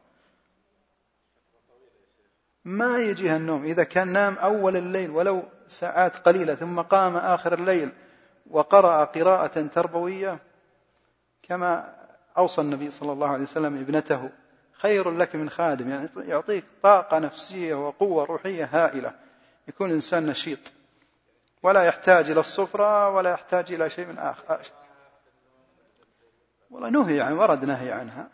[2.64, 7.92] ما يجيها النوم إذا كان نام أول الليل ولو ساعات قليلة ثم قام آخر الليل
[8.52, 10.38] وقرأ قراءة تربوية
[11.42, 11.94] كما
[12.38, 14.30] أوصى النبي صلى الله عليه وسلم ابنته.
[14.72, 19.14] خير لك من خادم يعني يعطيك طاقة نفسية وقوة روحية هائلة.
[19.68, 20.72] يكون إنسان نشيط.
[21.62, 24.60] ولا يحتاج إلى الصفرة ولا يحتاج إلى شيء من آخر.
[26.70, 28.28] والله نهي عن ورد نهي عنها.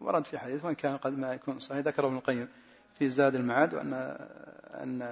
[0.00, 1.78] ورد في حديث وإن كان قد ما يكون صحيح.
[1.78, 2.48] ذكره ابن القيم
[2.98, 4.16] في زاد المعاد وأن
[4.82, 5.02] أن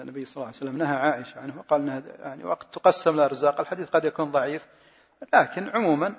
[0.00, 3.88] النبي صلى الله عليه وسلم نهى عائشة عنه وقال أنها يعني وقت تقسم الأرزاق الحديث
[3.88, 4.66] قد يكون ضعيف
[5.34, 6.14] لكن عموما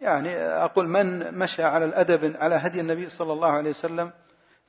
[0.00, 4.10] يعني أقول من مشى على الأدب على هدي النبي صلى الله عليه وسلم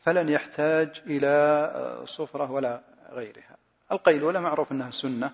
[0.06, 3.58] فلن يحتاج إلى صفرة ولا غيرها.
[3.92, 5.32] القيلولة معروف أنها سنة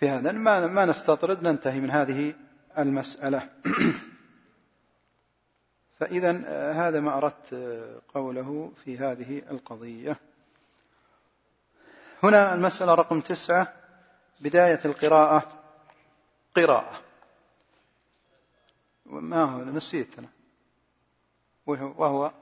[0.00, 0.32] في هذا.
[0.32, 2.34] ما ما نستطرد ننتهي من هذه
[2.78, 3.48] المسألة.
[6.00, 6.30] فإذا
[6.72, 7.54] هذا ما أردت
[8.14, 10.16] قوله في هذه القضية.
[12.22, 13.72] هنا المسألة رقم تسعة
[14.40, 15.62] بداية القراءة.
[16.56, 17.00] قراءة.
[19.06, 20.28] ما هو؟ نسيت أنا.
[21.66, 22.32] وهو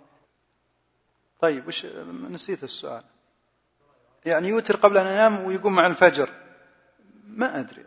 [1.41, 1.87] طيب وش
[2.31, 3.03] نسيت السؤال.
[4.27, 6.31] يعني يوتر قبل أن ينام ويقوم مع الفجر.
[7.25, 7.85] ما أدري.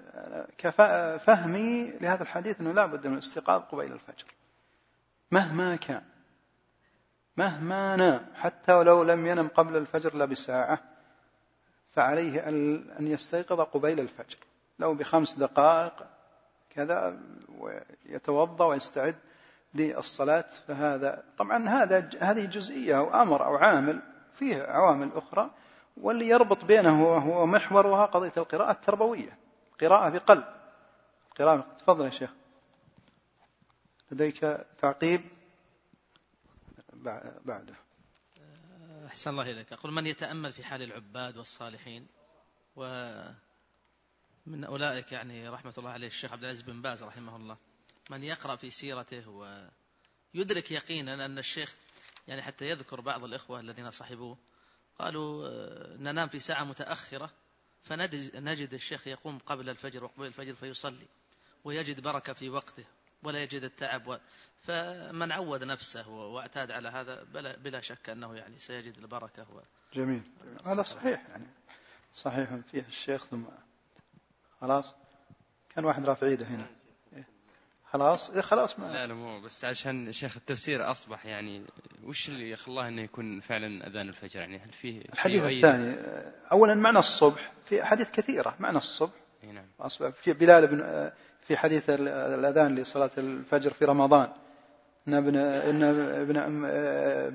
[1.19, 4.25] فهمي لهذا الحديث أنه لا بد من الاستيقاظ قبيل الفجر.
[5.31, 6.03] مهما كان.
[7.37, 8.25] مهما نام.
[8.35, 10.96] حتى ولو لم ينم قبل الفجر لا بساعة.
[11.91, 12.47] فعليه
[12.99, 14.37] أن يستيقظ قبيل الفجر.
[14.79, 15.93] لو بخمس دقائق
[16.69, 17.19] كذا
[17.59, 19.15] ويتوضأ ويستعد
[19.73, 20.47] للصلاة.
[20.67, 24.01] فهذا طبعا هذا هذه جزئية أو أمر أو عامل
[24.33, 25.51] فيه عوامل أخرى.
[25.97, 29.37] واللي يربط بينه وهو محورها قضية القراءة التربوية.
[29.81, 30.43] قراءة بقلب.
[31.39, 32.31] قراءة تفضل يا شيخ.
[34.11, 34.39] لديك
[34.81, 35.21] تعقيب؟
[37.45, 37.73] بعده
[39.07, 39.73] أحسن الله إليك.
[39.73, 42.07] أقول من يتأمل في حال العباد والصالحين
[42.75, 42.83] و
[44.45, 47.57] من أولئك يعني رحمة الله عليه الشيخ عبد العزيز بن باز رحمه الله
[48.09, 49.29] من يقرأ في سيرته
[50.33, 51.75] ويدرك يقينا أن الشيخ
[52.27, 54.37] يعني حتى يذكر بعض الإخوة الذين صحبوه
[54.99, 57.31] قالوا آه، ننام في ساعة متأخرة
[57.83, 61.07] فنجد الشيخ يقوم قبل الفجر وقبل الفجر فيصلي
[61.63, 62.85] ويجد بركة في وقته.
[63.23, 64.17] ولا يجد التعب و...
[64.61, 69.61] فمن عود نفسه واعتاد على هذا بلا, بلا شك أنه يعني سيجد البركة و...
[69.93, 70.21] جميل.
[70.65, 71.47] هذا صحيح يعني.
[72.15, 73.43] صحيح فيه الشيخ ثم
[74.61, 74.95] خلاص.
[75.75, 76.67] كان واحد رافع ايده هنا.
[77.13, 77.27] إيه.
[77.91, 81.65] خلاص؟ إيه خلاص ما لا لا مو بس عشان شيخ التفسير أصبح يعني
[82.03, 85.95] وش اللي خلاه إنه يكون فعلا أذان الفجر؟ يعني هل فيه الحديث الثاني
[86.51, 87.51] اولا معنى الصبح.
[87.65, 89.13] في احاديث كثيرة معنى الصبح.
[89.43, 89.67] نعم.
[89.79, 91.11] اصبح في بلال بن
[91.47, 94.29] في حديث الأذان لصلاة الفجر في رمضان.
[95.07, 96.61] إن ابن إن ابن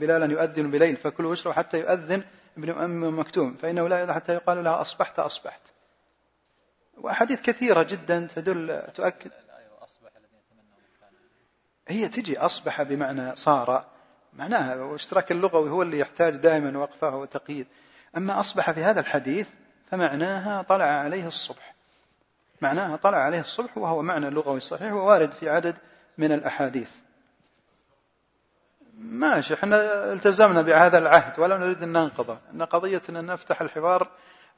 [0.01, 2.23] بلالا يؤذن بليل فكلوا واشربوا حتى يؤذن
[2.59, 5.61] ابن أم مكتوم فإنه لا يؤذن حتى يقال لها أصبحت أصبحت.
[6.99, 9.31] وأحاديث كثيرة جدا تدل تؤكد.
[11.89, 13.85] هي تجي أصبح بمعنى صار.
[14.33, 17.67] معناها واشتراك اللغوي هو اللي يحتاج دائما وقفه وتقييد.
[18.17, 19.49] أما أصبح في هذا الحديث
[19.91, 21.72] فمعناها طلع عليه الصبح.
[22.63, 25.77] معناها طلع عليه الصبح وهو معنى لغوي صحيح ووارد في عدد
[26.19, 26.91] من الأحاديث.
[28.99, 29.77] ماشي إحنا
[30.13, 34.11] التزمنا بهذا العهد ولا نريد أن ننقضه أن قضية أن نفتح الحوار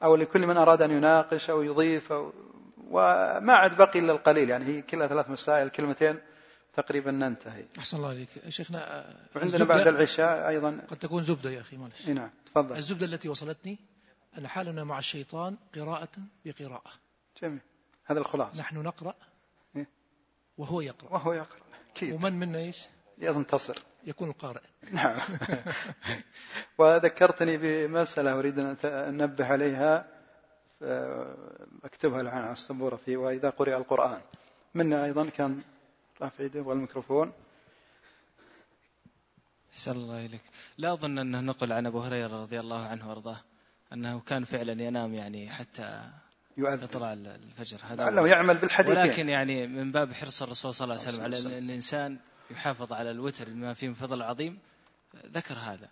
[0.03, 2.33] أو لكل من أراد أن يناقش أو يضيف أو
[2.77, 6.19] وما عاد بقي إلا القليل يعني هي كلها ثلاث مسائل كلمتين
[6.73, 7.65] تقريبا ننتهي.
[7.79, 8.29] أحسن الله عليك.
[8.49, 12.07] شيخنا وعندنا بعد العشاء أيضا قد تكون زبدة يا أخي معلش.
[12.07, 12.77] نعم تفضل.
[12.77, 13.79] الزبدة التي وصلتني
[14.37, 16.09] أن حالنا مع الشيطان قراءة
[16.45, 16.91] بقراءة.
[17.41, 17.59] جميل.
[18.05, 18.59] هذا الخلاصة.
[18.59, 19.15] نحن نقرأ
[19.75, 19.87] إيه؟
[20.57, 21.13] وهو يقرأ.
[21.13, 21.59] وهو يقرأ.
[21.95, 22.85] كيف ومن منا إيش؟
[23.17, 24.61] ينتصر يكون القارئ.
[24.91, 25.19] نعم.
[26.77, 30.07] وذكرتني بمسألة أريد أن أنبه عليها
[31.83, 34.21] أكتبها الآن على السبورة في وإذا قرئ القرآن.
[34.75, 35.61] منا أيضا كان
[36.21, 37.33] رافع يده والميكروفون.
[39.73, 40.41] أحسن الله إليك.
[40.77, 43.37] لا أظن أنه نقل عن أبو هريرة رضي الله عنه وأرضاه
[43.93, 46.01] أنه كان فعلا ينام يعني حتى
[46.57, 47.79] يؤذن يطلع الفجر.
[47.83, 51.39] هذا لعله يعمل بالحديث ولكن يعني من باب حرص الرسول صلى الله عليه وسلم على
[51.39, 52.17] أن الإنسان
[52.51, 54.59] يحافظ على الوتر بما فيه من فضل عظيم
[55.33, 55.89] ذكر هذا.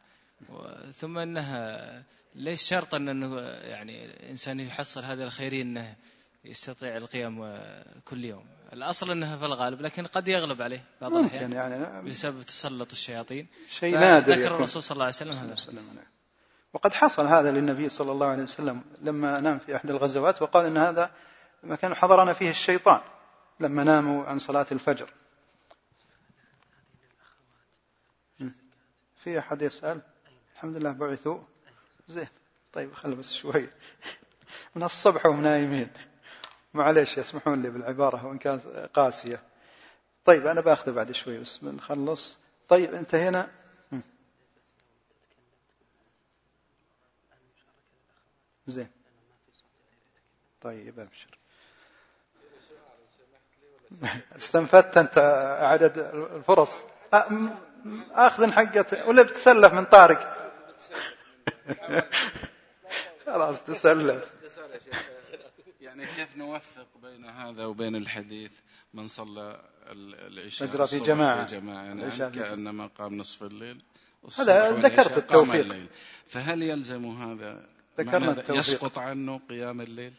[0.92, 2.04] ثم انها
[2.36, 5.96] ليس شرطا أنه يعني الانسان يحصل هذه الخيرين إنه
[6.46, 7.60] يستطيع القيام
[8.06, 8.46] كل يوم.
[8.74, 12.10] الأصل أنها في الغالب لكن قد يغلب عليه بعض الأحيان يعني.
[12.10, 13.48] بسبب تسلط الشياطين.
[13.70, 16.04] شيء نادر ذكر الرسول صلى الله عليه وسلم هذا.
[16.74, 20.78] وقد حصل هذا للنبي صلى الله عليه وسلم لما نام في أحد الغزوات وقال أن
[20.78, 21.12] هذا
[21.64, 23.02] مكان حضرنا فيه الشيطان
[23.60, 25.10] لما ناموا عن صلاة الفجر.
[29.24, 30.02] في أحد يسأل؟
[30.56, 31.40] الحمد لله بعثوا.
[32.08, 32.28] زين.
[32.74, 33.70] طيب خلوا بس شوي.
[34.76, 35.90] من الصبح وهم نايمين.
[36.74, 39.44] معليش يسمحون لي بالعبارة وإن كانت قاسية.
[40.26, 42.38] طيب أنا باخذه بعد شوي بس بنخلص.
[42.70, 43.50] طيب انتهينا
[48.68, 48.88] زين.
[50.62, 51.38] طيب أبشر.
[54.36, 55.18] استنفدت أنت
[55.62, 55.98] عدد
[56.38, 56.84] الفرص.
[58.12, 60.52] آخذ حقته ولا بتسلف من طارق؟
[63.26, 64.34] خلاص تسلف.
[65.82, 68.52] يعني كيف نوفق بين هذا وبين الحديث
[68.94, 71.84] من صلى العشاء فجر في جماعة, في جماعة.
[71.84, 73.82] يعني كأنما قام نصف الليل
[74.40, 75.88] هذا ذكرت التوفيق.
[76.28, 77.68] فهل يلزم هذا
[78.00, 80.14] ذكرنا التوفيق يسقط عنه قيام الليل؟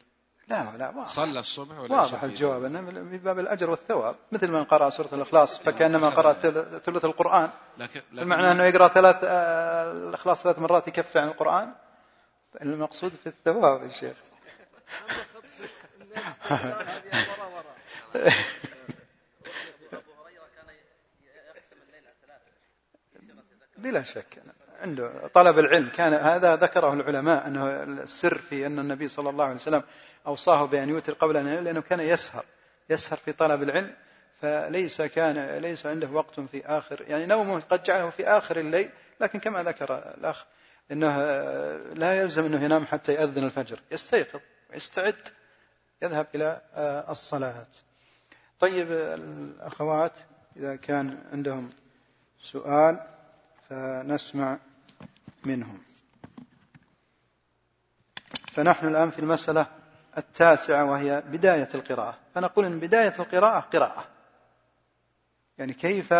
[0.48, 1.06] لا لا واضح.
[1.06, 5.58] صلى الصبح ولا واضح الجواب انه من باب الأجر والثواب مثل من قرأ سورة الإخلاص
[5.58, 6.32] فكأنما قرأ
[6.78, 7.50] ثلث القرآن.
[7.78, 11.74] لكن, المعنى أنه يقرأ ثلاث آه، الإخلاص ثلاث مرات يكفي عن القرآن؟
[12.62, 14.16] المقصود في الثواب يا شيخ.
[23.78, 24.42] بلا شك.
[24.80, 25.88] عنده طلب العلم.
[25.88, 29.82] كان هذا ذكره العلماء أنه السر في أن النبي صلى الله عليه وسلم
[30.26, 32.44] أوصاه بأن يوتر قبل أن ينام لأنه كان يسهر
[32.90, 33.94] يسهر في طلب العلم.
[34.42, 39.40] فليس كان ليس عنده وقت في آخر يعني نومه قد جعله في آخر الليل لكن
[39.40, 40.44] كما ذكر الأخ
[40.92, 41.18] أنه
[41.94, 43.80] لا يلزم أنه ينام حتى يأذن الفجر.
[43.92, 45.28] يستيقظ ويستعد
[46.02, 46.60] يذهب إلى
[47.08, 47.66] الصلاة.
[48.60, 50.12] طيب الأخوات
[50.56, 51.70] إذا كان عندهم
[52.40, 53.00] سؤال.
[53.70, 54.58] فنسمع
[55.44, 55.78] منهم.
[58.52, 59.66] فنحن الآن في المسألة
[60.18, 62.18] التاسعة وهي بداية القراءة.
[62.34, 64.04] فنقول إن بداية القراءة قراءة.
[65.58, 66.12] يعني كيف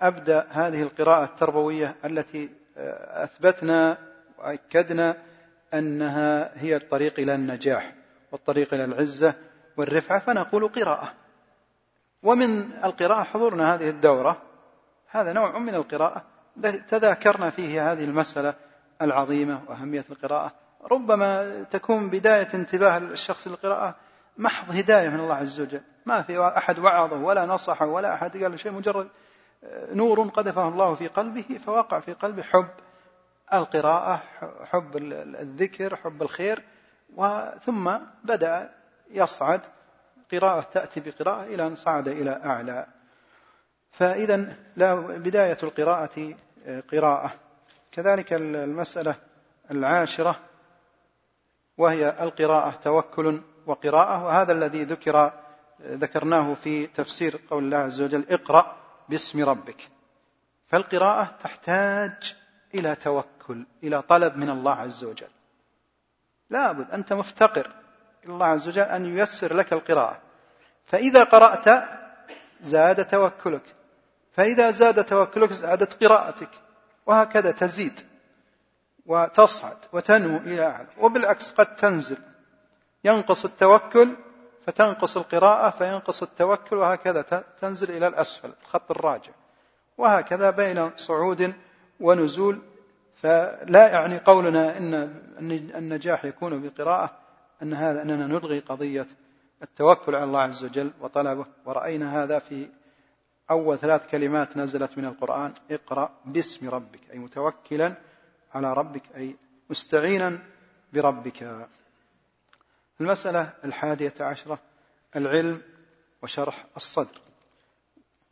[0.00, 3.98] أبدأ هذه القراءة التربوية التي أثبتنا
[4.38, 5.16] وأكدنا
[5.74, 7.94] أنها هي الطريق إلى النجاح
[8.32, 9.34] والطريق إلى العزة
[9.76, 10.18] والرفعة.
[10.18, 11.14] فنقول قراءة.
[12.22, 14.42] ومن القراءة حضورنا هذه الدورة.
[15.10, 16.31] هذا نوع من القراءة.
[16.88, 18.54] تذاكرنا فيه هذه المسألة
[19.02, 20.52] العظيمة وأهمية القراءة.
[20.90, 23.96] ربما تكون بداية انتباه الشخص للقراءة
[24.38, 25.80] محض هداية من الله عز وجل.
[26.06, 29.08] ما في أحد وعظه ولا نصحه ولا أحد قال شيء مجرد
[29.64, 32.68] آه، نور قذفه الله في قلبه فوقع في قلبه حب
[33.52, 34.22] القراءة
[34.64, 36.62] حب الذكر حب الخير
[37.16, 38.70] وثم بدأ
[39.10, 39.60] يصعد
[40.32, 42.86] قراءة تأتي بقراءة إلى أن صعد إلى أعلى.
[43.92, 44.56] فإذا
[45.16, 46.34] بداية القراءة
[46.92, 47.32] قراءة.
[47.92, 49.14] كذلك المسألة
[49.70, 50.40] العاشرة
[51.78, 54.24] وهي القراءة توكل وقراءة.
[54.24, 55.32] وهذا الذي ذكر
[55.82, 58.76] ذكرناه في تفسير قول الله عز وجل اقرأ
[59.08, 59.88] باسم ربك.
[60.68, 62.36] فالقراءة تحتاج
[62.74, 65.30] إلى توكل إلى طلب من الله عز وجل.
[66.50, 67.70] لابد أنت مفتقر
[68.24, 70.20] إلى الله عز وجل أن ييسر لك القراءة.
[70.86, 71.84] فإذا قرأت
[72.60, 73.62] زاد توكلك.
[74.32, 76.48] فإذا زاد توكلك زادت قراءتك
[77.06, 78.00] وهكذا تزيد
[79.06, 82.16] وتصعد وتنمو إلى أعلى وبالعكس قد تنزل.
[83.04, 84.08] ينقص التوكل
[84.66, 87.22] فتنقص القراءة فينقص التوكل وهكذا
[87.60, 89.32] تنزل إلى الأسفل الخط الراجع.
[89.98, 91.54] وهكذا بين صعود
[92.00, 92.58] ونزول.
[93.22, 94.94] فلا يعني قولنا إن
[95.76, 97.10] النجاح يكون بقراءة
[97.62, 99.06] أن هذا أننا نلغي قضية
[99.62, 101.46] التوكل على الله عز وجل وطلبه.
[101.64, 102.68] ورأينا هذا في
[103.52, 107.94] أول ثلاث كلمات نزلت من القرآن اقرأ باسم ربك أي متوكلا
[108.54, 109.36] على ربك أي
[109.70, 110.38] مستعينا
[110.92, 111.68] بربك.
[113.00, 114.58] المسألة الحادية عشرة
[115.16, 115.62] العلم
[116.22, 117.20] وشرح الصدر.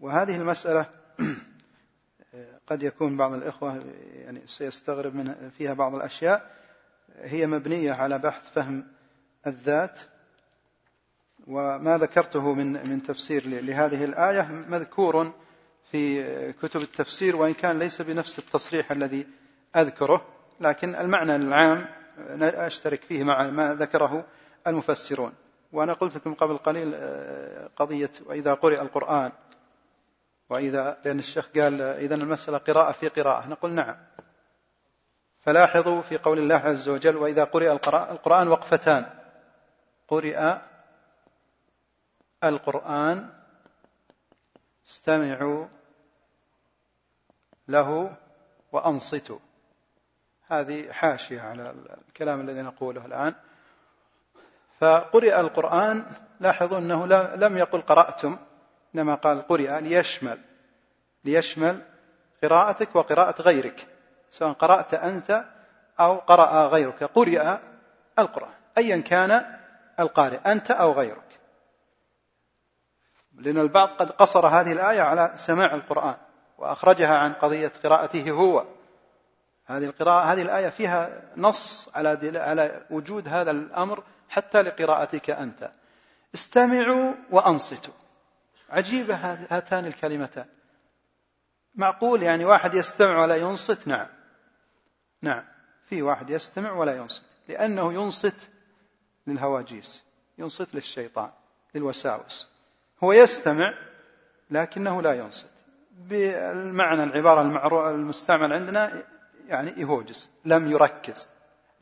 [0.00, 0.86] وهذه المسألة
[2.68, 3.82] قد يكون بعض الإخوة
[4.14, 6.50] يعني سيستغرب من فيها بعض الأشياء.
[7.16, 8.86] هي مبنية على بحث فهم
[9.46, 10.00] الذات
[11.50, 15.32] وما ذكرته من من تفسير لهذه الآية مذكور
[15.90, 19.26] في كتب التفسير وإن كان ليس بنفس التصريح الذي
[19.76, 20.26] أذكره
[20.60, 21.86] لكن المعنى العام
[22.40, 24.24] أشترك فيه مع ما ذكره
[24.66, 25.32] المفسرون.
[25.72, 29.32] وأنا قلت لكم قبل قليل آه، قضية وإذا قرئ القرآن
[30.50, 33.48] وإذا لأن الشيخ قال إذا المسألة قراءة في قراءة.
[33.48, 33.96] نقول نعم.
[35.40, 39.06] فلاحظوا في قول الله عز وجل وإذا قرئ القرآن وقفتان.
[40.08, 40.58] قرئ
[42.44, 43.28] القرآن
[44.88, 45.66] استمعوا
[47.68, 48.16] له
[48.72, 49.38] وأنصتوا.
[50.48, 51.74] هذه حاشية على
[52.08, 53.34] الكلام الذي نقوله الآن.
[54.80, 56.04] فقرئ القرآن
[56.40, 58.38] لاحظوا أنه لم يقل قرأتم
[58.94, 60.38] إنما قال قرئ ليشمل.
[61.24, 61.82] ليشمل
[62.42, 63.86] قراءتك وقراءة غيرك
[64.30, 65.44] سواء قرأت أنت
[66.00, 67.04] أو قرأ غيرك.
[67.04, 67.58] قرئ
[68.18, 69.58] القرآن أيا كان
[70.00, 71.29] القارئ أنت أو غيرك
[73.34, 76.16] لأن البعض قد قصر هذه الآية على سماع القرآن
[76.58, 78.66] وأخرجها عن قضية قراءته هو.
[79.66, 85.70] هذه القراءة هذه الآية فيها نص على على وجود هذا الأمر حتى لقراءتك أنت.
[86.34, 87.94] استمعوا وأنصتوا.
[88.70, 90.46] عجيبة هاتان الكلمتان.
[91.74, 94.06] معقول يعني واحد يستمع ولا ينصت؟ نعم.
[95.22, 95.44] نعم.
[95.88, 97.22] في واحد يستمع ولا ينصت.
[97.48, 98.50] لأنه ينصت
[99.26, 100.02] للهواجيس
[100.38, 101.30] ينصت للشيطان
[101.74, 102.59] للوساوس.
[103.04, 103.74] هو يستمع
[104.50, 105.50] لكنه لا ينصت.
[105.90, 109.02] بالمعنى العبارة المستعمل عندنا
[109.48, 111.28] يعني يهوجس لم يركز.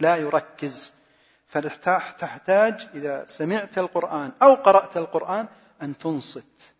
[0.01, 0.93] لا يركز.
[1.47, 5.49] فتحتاج إذا سمعت القرآن أو قرأت القرآن
[5.83, 6.73] أن تنصت.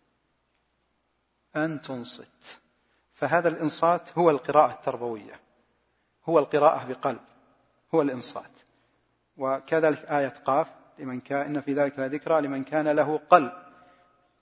[1.55, 2.59] أن تنصت.
[3.13, 5.39] فهذا الإنصات هو القراءة التربوية.
[6.29, 7.19] هو القراءة بقلب.
[7.95, 8.59] هو الإنصات.
[9.37, 10.67] وكذلك آية قاف
[10.99, 13.68] لمن كان إن في ذلك لذكرى لمن كان له قلب.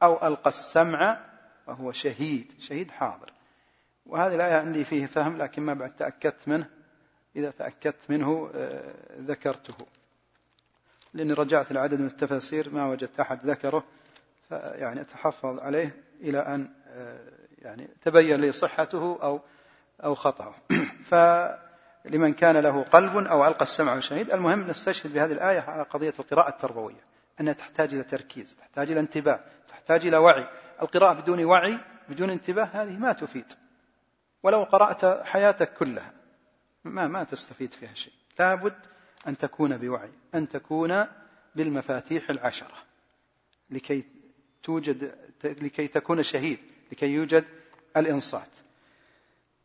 [0.04, 1.20] أو ألقى السمع
[1.68, 3.34] وهو شهيد شهيد حاضر.
[4.06, 6.70] وهذه الآية عندي فيه فهم لكن ما بعد تأكدت منه.
[7.36, 9.76] إذا تأكدت منه آه، ذكرته.
[11.14, 13.84] لأني رجعت لعدد من التفاسير ما وجدت أحد ذكره
[14.52, 17.20] يعني أتحفظ عليه إلى أن آه،
[17.60, 19.42] يعني تبين لي صحته أو
[20.04, 20.56] أو خطأه.
[21.10, 26.50] فلمن كان له قلب أو ألقى السمع شهيد المهم نستشهد بهذه الآية على قضية القراءة
[26.50, 27.08] التربوية
[27.40, 29.40] أنها تحتاج إلى تركيز تحتاج إلى انتباه.
[29.88, 30.48] تحتاج إلى وعي.
[30.82, 31.80] القراءة بدون وعي
[32.10, 33.54] بدون انتباه هذه ما تفيد.
[34.44, 36.14] ولو قرأت حياتك كلها
[36.84, 38.14] ما ما تستفيد فيها شيء.
[38.40, 38.76] لابد
[39.28, 41.06] أن تكون بوعي أن تكون
[41.56, 42.78] بالمفاتيح العشرة.
[43.70, 44.04] لكي
[44.64, 46.60] توجد لكي تكون شهيد
[46.92, 47.46] لكي يوجد
[47.98, 48.50] الإنصات.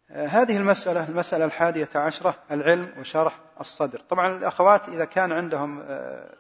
[0.09, 4.01] هذه المسألة المسألة الحادية عشرة العلم وشرح الصدر.
[4.01, 6.35] طبعا الأخوات إذا كان عندهم آه،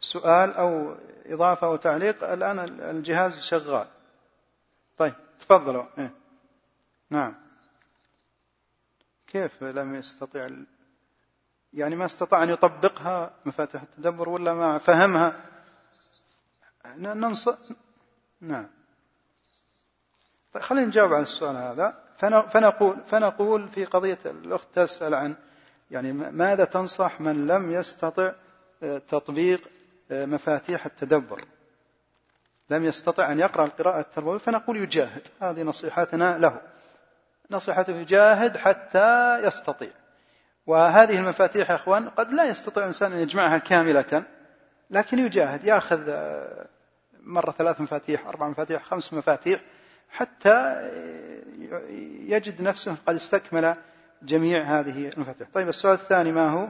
[0.00, 3.86] سؤال أو إضافة أو تعليق الآن الجهاز شغال.
[4.98, 5.84] طيب تفضلوا.
[5.98, 6.10] إيه.
[7.10, 7.34] نعم.
[9.26, 10.48] كيف لم يستطيع
[11.72, 15.44] يعني ما استطاع أن يطبقها مفاتيح التدبر ولا ما فهمها؟
[16.96, 17.48] ننص
[18.40, 18.66] نعم.
[20.52, 22.06] طيب خلينا نجاوب على السؤال هذا.
[22.18, 25.36] فنقول فنقول في قضية الأخت تسأل عن
[25.90, 28.32] يعني ماذا تنصح من لم يستطع
[28.82, 29.68] آه، تطبيق
[30.10, 31.44] مفاتيح التدبر.
[32.70, 35.28] لم يستطع أن يقرأ القراءة التربوية فنقول يجاهد.
[35.42, 36.60] هذه نصيحتنا له.
[37.50, 39.90] نصيحته يجاهد حتى يستطيع.
[40.66, 44.22] وهذه المفاتيح يا إخوان قد لا يستطيع الإنسان أن يجمعها كاملة
[44.90, 45.64] لكن يجاهد.
[45.64, 46.66] يأخذ آه،
[47.20, 49.60] مرة ثلاث مفاتيح أربع مفاتيح خمس مفاتيح
[50.10, 50.90] حتى
[52.28, 53.76] يجد نفسه قد استكمل
[54.22, 55.48] جميع هذه المفاتيح.
[55.54, 56.68] طيب السؤال الثاني ما هو؟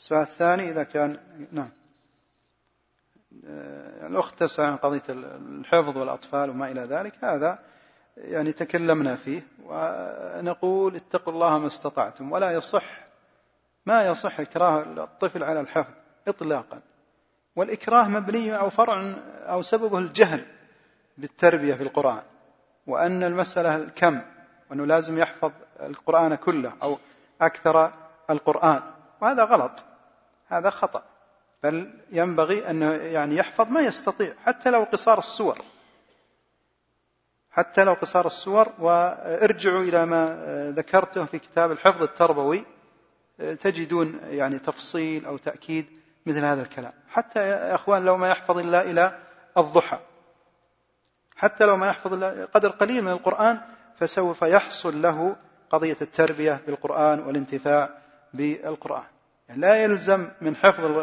[0.00, 1.18] السؤال الثاني إذا كان
[1.52, 1.68] نعم.
[3.46, 7.24] آه، الأخت تسأل عن قضية الحفظ والأطفال وما إلى ذلك.
[7.24, 7.58] هذا
[8.16, 13.04] يعني تكلمنا فيه ونقول اتقوا الله ما استطعتم ولا يصح
[13.86, 15.92] ما يصح إكراه الطفل على الحفظ
[16.28, 16.80] إطلاقا.
[17.56, 20.46] والإكراه مبني أو فرع أو سببه الجهل
[21.18, 22.22] بالتربية في القرآن
[22.86, 24.20] وأن المسألة الكم
[24.70, 26.98] وأنه لازم يحفظ القرآن كله أو
[27.40, 27.92] أكثر
[28.30, 28.82] القرآن
[29.20, 29.84] وهذا غلط.
[30.50, 31.02] هذا خطأ.
[31.62, 35.58] بل ينبغي أنه يعني يحفظ ما يستطيع حتى لو قصار السور.
[37.50, 42.64] حتى لو قصار السور وارجعوا إلى ما ذكرته في كتاب الحفظ التربوي.
[43.38, 45.86] تجدون يعني تفصيل أو تأكيد
[46.26, 46.92] مثل هذا الكلام.
[47.08, 49.18] حتى يا أخوان لو ما يحفظ إلا إلى
[49.58, 49.98] الضحى.
[51.36, 52.24] حتى لو ما يحفظ
[52.54, 53.60] قدر قليل من القرآن
[53.98, 55.36] فسوف يحصل له
[55.70, 57.98] قضية التربية بالقرآن والانتفاع
[58.34, 59.04] بالقرآن.
[59.56, 60.98] لا يلزم من حفظ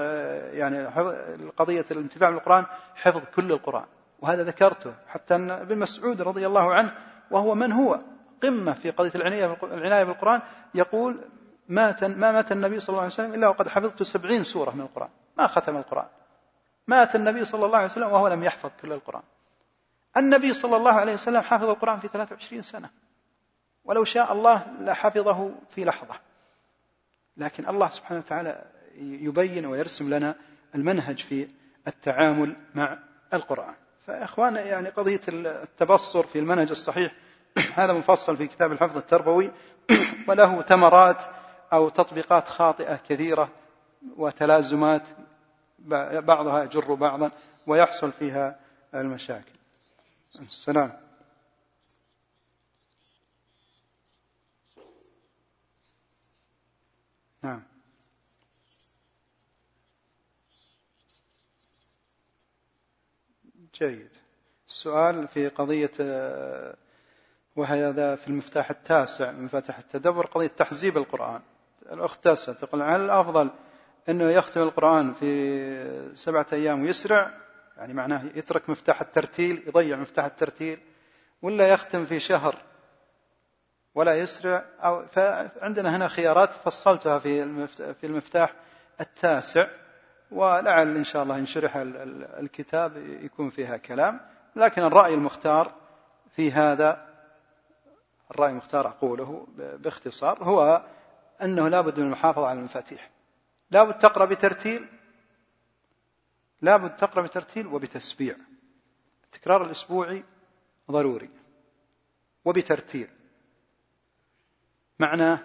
[0.53, 1.13] يعني حفظ
[1.57, 3.85] قضية الانتفاع بالقرآن حفظ كل القرآن.
[4.19, 6.91] وهذا ذكرته حتى أن ابن مسعود رضي الله عنه
[7.31, 7.99] وهو من هو
[8.43, 10.41] قمة في قضية العناية بالقرآن
[10.75, 11.19] يقول
[11.69, 15.09] مات ما مات النبي صلى الله عليه وسلم إلا وقد حفظت سبعين سورة من القرآن.
[15.37, 16.07] ما ختم القرآن.
[16.87, 19.23] مات النبي صلى الله عليه وسلم وهو لم يحفظ كل القرآن.
[20.17, 22.89] النبي صلى الله عليه وسلم حفظ القرآن في 23 سنة.
[23.85, 26.15] ولو شاء الله لحفظه في لحظة.
[27.37, 28.65] لكن الله سبحانه وتعالى
[28.97, 30.35] يبين ويرسم لنا
[30.75, 31.47] المنهج في
[31.87, 32.99] التعامل مع
[33.33, 33.73] القرآن.
[34.07, 37.11] فإخوان يعني قضية التبصر في المنهج الصحيح
[37.75, 39.51] هذا مفصل في كتاب الحفظ التربوي
[40.27, 41.23] وله ثمرات
[41.73, 43.49] أو تطبيقات خاطئة كثيرة
[44.17, 45.07] وتلازمات
[45.79, 47.31] بعضها يجر بعضا
[47.67, 48.59] ويحصل فيها
[48.95, 49.51] المشاكل.
[50.39, 51.06] السلام.
[57.47, 57.63] نعم.
[63.79, 64.09] جيد.
[64.67, 65.91] السؤال في قضية
[67.55, 71.41] وهذا في المفتاح التاسع من مفاتيح التدبر قضية تحزيب القرآن.
[71.91, 73.49] الأخت تسأل تقول هل الأفضل
[74.09, 77.31] أنه يختم القرآن في سبعة أيام ويسرع؟
[77.77, 80.79] يعني معناه يترك مفتاح الترتيل يضيع مفتاح الترتيل
[81.41, 82.66] ولا يختم في شهر؟
[83.97, 88.53] ولا يسرع أو فعندنا هنا خيارات فصلتها في في المفتاح
[89.01, 89.67] التاسع
[90.31, 94.19] ولعل إن شاء الله إن شرح الكتاب يكون فيها كلام.
[94.55, 95.73] لكن الرأي المختار
[96.35, 97.07] في هذا
[98.31, 100.85] الرأي المختار أقوله باختصار هو
[101.41, 103.09] أنه لا بد من المحافظة على المفاتيح.
[103.71, 104.87] لا بد تقرأ بترتيل
[106.61, 108.35] لا بد تقرأ بترتيل وبتسبيع.
[109.23, 110.23] التكرار الأسبوعي
[110.91, 111.29] ضروري
[112.45, 113.16] وبترتيل.
[114.99, 115.39] معناه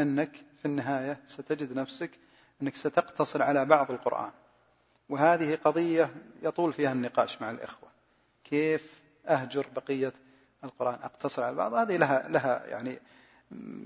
[0.00, 2.10] أنك في النهاية ستجد نفسك
[2.62, 4.30] أنك ستقتصر على بعض القرآن.
[5.08, 6.10] وهذه قضية
[6.42, 7.88] يطول فيها النقاش مع الإخوة.
[8.44, 8.82] كيف
[9.28, 10.12] أهجر بقية
[10.64, 11.74] القرآن؟ أقتصر على بعض.
[11.74, 12.98] هذه لها لها يعني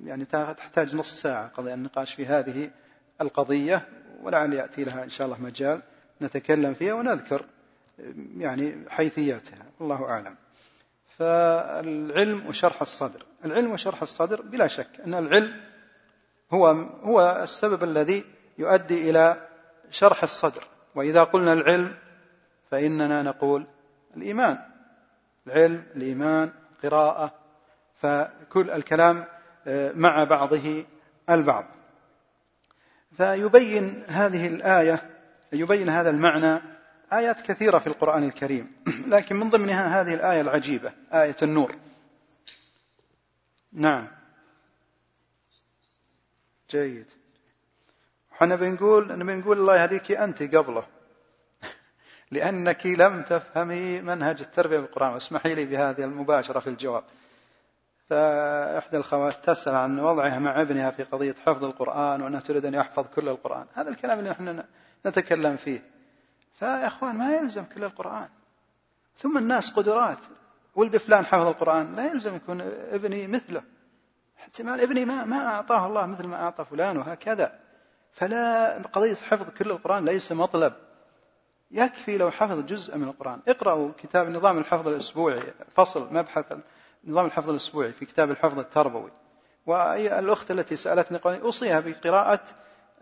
[0.05, 2.71] يعني تحتاج نص ساعة قضية النقاش في هذه
[3.21, 3.89] القضية
[4.23, 5.83] ولعل يأتي لها إن شاء الله مجال
[6.23, 7.47] نتكلم فيها ونذكر
[8.37, 9.67] يعني حيثياتها.
[9.81, 10.37] الله أعلم.
[11.19, 13.27] فالعلم وشرح الصدر.
[13.45, 15.61] العلم وشرح الصدر بلا شك أن العلم
[16.53, 16.67] هو
[17.03, 18.25] هو السبب الذي
[18.59, 19.49] يؤدي إلى
[19.91, 20.67] شرح الصدر.
[20.95, 21.95] وإذا قلنا العلم
[22.71, 23.67] فإننا نقول
[24.17, 24.59] الإيمان.
[25.47, 26.53] العلم الإيمان
[26.83, 27.35] قراءة
[28.03, 29.25] فكل الكلام
[29.67, 30.85] آه، مع بعضه
[31.31, 31.65] البعض.
[33.17, 35.11] فيبين هذه الآية
[35.53, 36.72] يبين هذا المعنى
[37.13, 38.73] آيات كثيرة في القرآن الكريم.
[39.15, 41.77] لكن من ضمنها هذه الآية العجيبة آية النور.
[43.73, 44.09] نعم.
[46.71, 47.07] جيد.
[48.33, 50.87] إحنا بنقول بنقول الله يهديك أنت قبله.
[52.31, 55.13] لأنك لم تفهمي منهج التربية بالقرآن.
[55.13, 57.05] واسمحي لي بهذه المباشرة في الجواب.
[58.11, 63.07] فإحدى الخوات تسأل عن وضعها مع ابنها في قضية حفظ القرآن وأنها تريد أن يحفظ
[63.15, 63.67] كل القرآن.
[63.75, 64.65] هذا الكلام اللي نحن
[65.07, 65.92] نتكلم فيه.
[66.63, 68.29] فيا إخوان ما يلزم كل القرآن.
[69.17, 70.19] ثم الناس قدرات.
[70.75, 71.97] ولد فلان حفظ القرآن.
[71.97, 72.61] لا يلزم يكون
[72.91, 73.63] ابني مثله.
[74.41, 77.59] احتمال ابني ما ما أعطاه الله مثل ما أعطى فلان وهكذا.
[78.13, 80.73] فلا قضية حفظ كل القرآن ليس مطلب.
[81.71, 83.41] يكفي لو حفظ جزء من القرآن.
[83.49, 85.43] اقرأوا كتاب نظام الحفظ الأسبوعي
[85.77, 86.45] فصل مبحث
[87.05, 89.11] نظام الحفظ الأسبوعي في كتاب الحفظ التربوي.
[89.67, 92.45] والأخت التي سألتني أوصيها بقراءة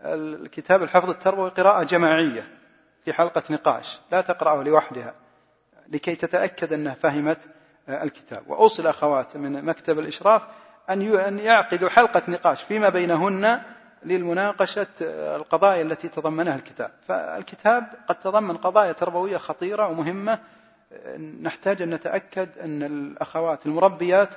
[0.01, 2.60] الكتاب الحفظ التربوي قراءة جماعية.
[3.05, 5.13] في حلقة نقاش لا تقرأه لوحدها
[5.89, 7.39] لكي تتأكد أنها فهمت
[7.89, 8.43] الكتاب.
[8.47, 10.41] وأوصي الأخوات من مكتب الإشراف
[10.89, 11.01] أن
[11.39, 13.61] يعقدوا حلقة نقاش فيما بينهن
[14.03, 14.87] للمناقشة
[15.35, 16.91] القضايا التي تضمنها الكتاب.
[17.07, 20.39] فالكتاب قد تضمن قضايا تربوية خطيرة ومهمة
[21.41, 24.29] نحتاج أن نتأكد أن الأخوات المربيات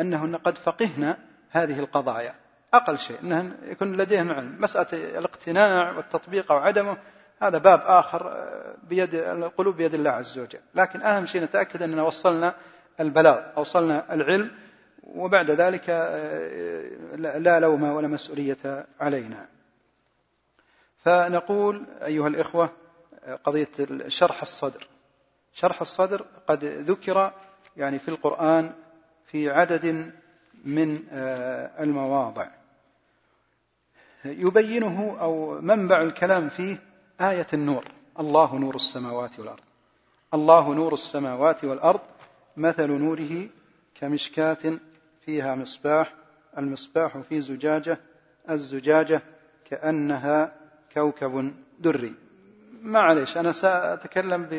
[0.00, 1.16] أنهن قد فقهن
[1.50, 2.34] هذه القضايا.
[2.74, 4.56] أقل شيء أنهن يكون لديهن علم.
[4.60, 6.96] مسألة الاقتناع والتطبيق أو عدمه
[7.42, 8.46] هذا باب آخر
[8.82, 10.60] بيد القلوب بيد الله عز وجل.
[10.74, 12.54] لكن أهم شيء نتأكد أننا وصلنا
[13.00, 14.50] البلاغ أوصلنا العلم
[15.02, 15.90] وبعد ذلك
[17.18, 19.48] لا لوم ولا مسؤولية علينا.
[21.04, 22.70] فنقول أيها الإخوة
[23.44, 23.68] قضية
[24.08, 24.86] شرح الصدر.
[25.52, 27.32] شرح الصدر قد ذكر
[27.76, 28.72] يعني في القرآن
[29.26, 30.12] في عدد
[30.64, 30.98] من
[31.80, 32.46] المواضع.
[34.24, 36.91] يبينه أو منبع الكلام فيه
[37.22, 37.84] آية النور.
[38.20, 39.64] الله نور السماوات والأرض.
[40.34, 42.00] الله نور السماوات والأرض
[42.56, 43.48] مثل نوره
[43.94, 44.78] كمشكاة
[45.26, 46.14] فيها مصباح
[46.58, 47.98] المصباح في زجاجة
[48.50, 49.22] الزجاجة
[49.70, 50.52] كأنها
[50.94, 52.14] كوكب دري.
[52.82, 54.52] معليش أنا سأتكلم ب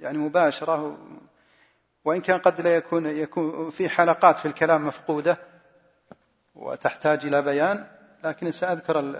[0.00, 0.98] يعني مباشرة.
[2.04, 5.38] وإن كان قد لا يكون يكون في حلقات في الكلام مفقودة
[6.54, 7.86] وتحتاج إلى بيان
[8.24, 9.16] لكن سأذكر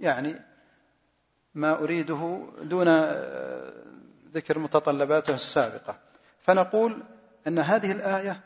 [0.00, 0.40] يعني
[1.54, 2.88] ما أريده دون
[4.32, 5.98] ذكر متطلباته السابقة.
[6.40, 7.02] فنقول
[7.46, 8.40] أن هذه الآية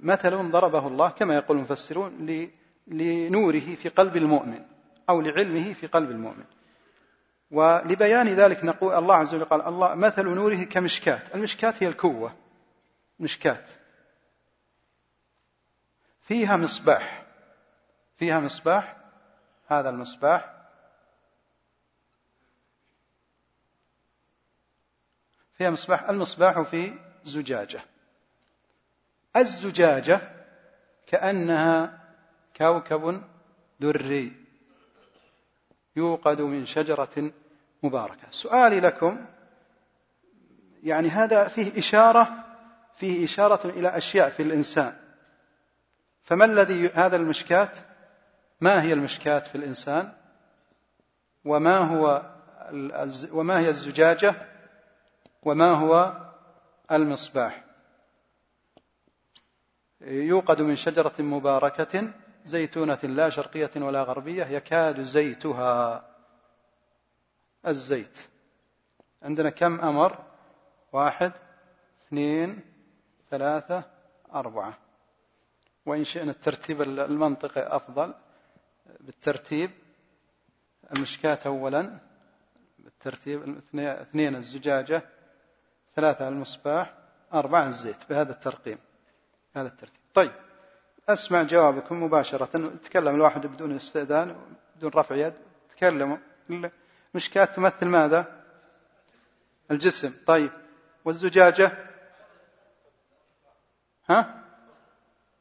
[0.00, 2.26] مثل ضربه الله كما يقول المفسرون
[2.86, 4.64] لنوره في قلب المؤمن
[5.08, 6.44] أو لعلمه في قلب المؤمن.
[7.50, 12.34] ولبيان ذلك نقول الله عز وجل قال الله مثل نوره كمشكات المشكات هي الكوة
[13.20, 13.70] مشكات
[16.20, 17.26] فيها مصباح.
[18.16, 18.96] فيها مصباح.
[19.66, 20.55] هذا المصباح
[25.58, 26.92] فيها مصباح المصباح في
[27.24, 27.80] زجاجة.
[29.36, 30.20] الزجاجة
[31.06, 31.98] كأنها
[32.56, 33.22] كوكب
[33.80, 34.32] دري
[35.96, 37.32] يوقد من شجرة
[37.82, 38.28] مباركة.
[38.30, 39.26] سؤالي لكم
[40.82, 42.44] يعني هذا فيه إشارة
[42.94, 44.96] فيه إشارة إلى أشياء في الإنسان.
[46.22, 47.78] فما الذي هذا المشكات؟
[48.60, 50.12] ما هي المشكات في الإنسان؟
[51.44, 52.22] وما هو
[53.32, 54.55] وما هي الزجاجة؟
[55.46, 56.12] وما هو
[56.92, 57.64] المصباح.
[60.00, 62.12] يوقد من شجرة مباركة
[62.44, 66.04] زيتونة لا شرقية ولا غربية يكاد زيتها
[67.66, 68.18] الزيت.
[69.22, 70.24] عندنا كم أمر؟
[70.92, 71.32] واحد
[72.06, 72.60] اثنين
[73.30, 73.84] ثلاثة
[74.34, 74.78] أربعة.
[75.86, 78.14] وإن شئنا الترتيب المنطقي أفضل.
[79.00, 79.70] بالترتيب
[80.96, 81.98] المشكاة أولا
[82.78, 85.15] بالترتيب اثنين الزجاجة
[85.96, 86.92] ثلاثة المصباح
[87.34, 88.78] أربعة الزيت بهذا الترقيم
[89.56, 90.00] هذا الترتيب.
[90.14, 90.32] طيب
[91.08, 92.70] أسمع جوابكم مباشرة.
[92.82, 94.36] تكلم الواحد بدون استئذان
[94.76, 95.34] بدون رفع يد.
[95.70, 96.16] تكلموا
[97.14, 98.42] المشكاة تمثل ماذا؟
[99.70, 100.14] الجسم.
[100.26, 100.50] طيب
[101.04, 101.72] والزجاجة؟
[104.10, 104.44] ها؟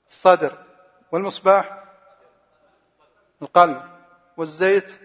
[0.09, 0.57] الصدر.
[1.11, 1.83] والمصباح؟
[3.41, 3.81] القلب.
[4.37, 4.99] والزيت؟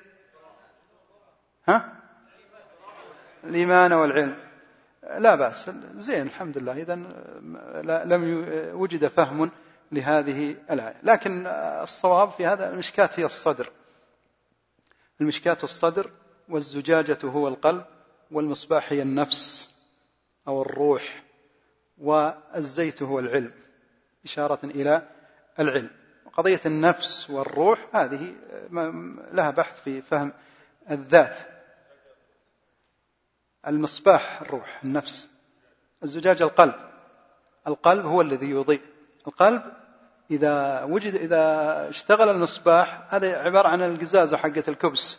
[1.69, 1.97] ها؟
[3.45, 4.50] الإيمان والعلم.
[5.03, 5.71] لا بأس.
[5.97, 6.73] زين الحمد لله.
[6.73, 6.95] إذا
[8.05, 8.45] لم
[8.75, 9.51] وجد فهم
[9.93, 10.97] لهذه الآية.
[11.03, 11.47] لكن
[11.83, 13.71] الصواب في هذا المشكاة هي الصدر.
[15.21, 16.11] المشكاة الصدر
[16.49, 17.85] والزجاجة هو القلب
[18.31, 19.71] والمصباح هي النفس
[20.49, 21.23] أو الروح
[21.99, 23.53] والزيت هو العلم.
[24.25, 25.09] إشارة إلى
[25.59, 25.91] العلم.
[26.33, 28.35] قضية النفس والروح هذه
[29.33, 30.33] لها بحث في فهم
[30.91, 31.39] الذات.
[33.69, 35.29] المصباح الروح النفس
[36.03, 36.75] الزجاج القلب.
[37.69, 38.81] القلب هو الذي يضيء.
[39.27, 39.63] القلب
[40.31, 45.19] إذا وجد إذا اشتغل المصباح هذا عبارة عن القزازة حقة الكبس.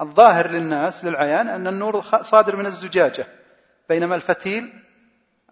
[0.00, 3.26] الظاهر للناس للعيان أن النور صادر من الزجاجة.
[3.88, 4.72] بينما الفتيل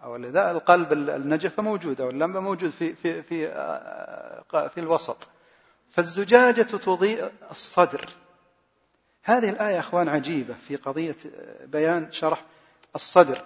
[0.03, 5.27] أو لذا القلب النجفة موجودة واللمبة موجود في في في آه، في الوسط.
[5.89, 8.09] فالزجاجة تضيء الصدر.
[9.23, 11.15] هذه الآية أخوان عجيبة في قضية
[11.65, 12.43] بيان شرح
[12.95, 13.45] الصدر.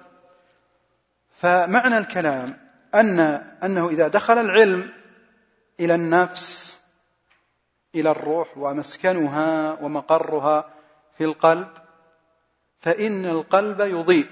[1.38, 2.58] فمعنى الكلام
[2.96, 3.20] أن
[3.64, 4.94] أنه إذا دخل العلم
[5.80, 6.80] إلى النفس
[7.96, 10.74] إلى الروح ومسكنها ومقرها
[11.18, 11.68] في القلب
[12.80, 14.28] فإن القلب يضيء.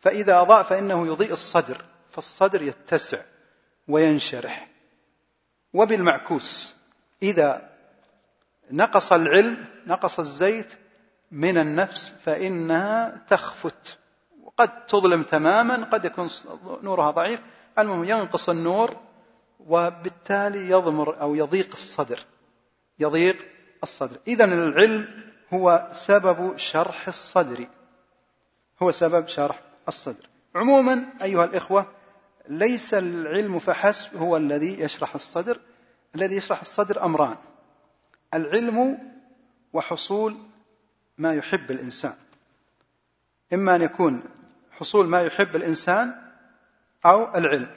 [0.00, 3.18] فإذا أضاء فإنه يضيء الصدر فالصدر يتسع
[3.88, 4.68] وينشرح.
[5.72, 6.74] وبالمعكوس
[7.22, 7.73] إذا
[8.70, 10.72] نقص العلم نقص الزيت
[11.30, 13.98] من النفس فإنها تخفت.
[14.42, 16.30] وقد تظلم تماما قد يكون
[16.82, 17.40] نورها ضعيف.
[17.78, 18.96] المهم ينقص النور
[19.60, 22.18] وبالتالي يضمر أو يضيق الصدر.
[22.98, 23.46] يضيق
[23.82, 24.18] الصدر.
[24.28, 25.08] إذا العلم
[25.54, 27.66] هو سبب شرح الصدر.
[28.82, 30.28] هو سبب شرح الصدر.
[30.54, 31.86] عموما أيها الإخوة
[32.48, 35.60] ليس العلم فحسب هو الذي يشرح الصدر.
[36.14, 37.36] الذي يشرح الصدر أمران.
[38.34, 38.98] العلم
[39.72, 40.36] وحصول
[41.18, 42.14] ما يحب الإنسان.
[43.52, 44.22] إما أن يكون
[44.70, 46.32] حصول ما يحب الإنسان
[47.06, 47.74] أو العلم.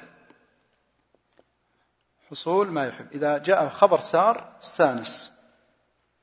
[2.30, 3.08] حصول ما يحب.
[3.12, 5.32] إذا جاء خبر سار استانس.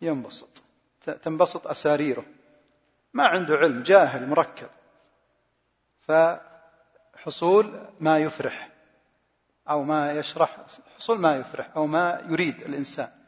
[0.01, 0.63] ينبسط.
[1.23, 2.25] تنبسط أساريره.
[3.13, 4.71] ما عنده علم جاهل مركب.
[6.01, 8.71] فحصول ما يفرح
[9.71, 10.57] أو ما يشرح
[10.97, 13.24] حصول ما يفرح أو ما يريد الإنسان.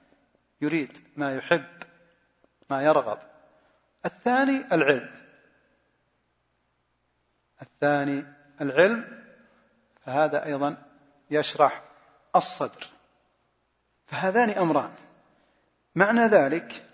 [0.61, 1.65] يريد ما يحب
[2.71, 3.19] ما يرغب.
[4.07, 5.15] الثاني العلم.
[7.63, 8.25] الثاني
[8.61, 9.23] العلم
[10.05, 10.83] فهذا أيضا
[11.31, 11.83] يشرح
[12.37, 12.87] الصدر.
[14.07, 14.93] فهذان أمران.
[15.95, 16.85] معنى ذلك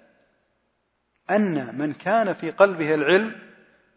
[1.31, 3.39] أن من كان في قلبه العلم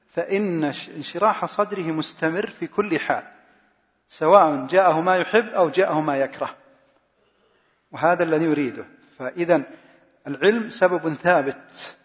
[0.08, 3.24] فإن انشراح صدره مستمر في كل حال
[4.10, 6.56] سواء جاءه ما يحب أو جاءه ما يكره.
[7.92, 8.86] وهذا الذي يريده.
[9.20, 9.62] فإذا
[10.28, 11.96] العلم سبب ثابت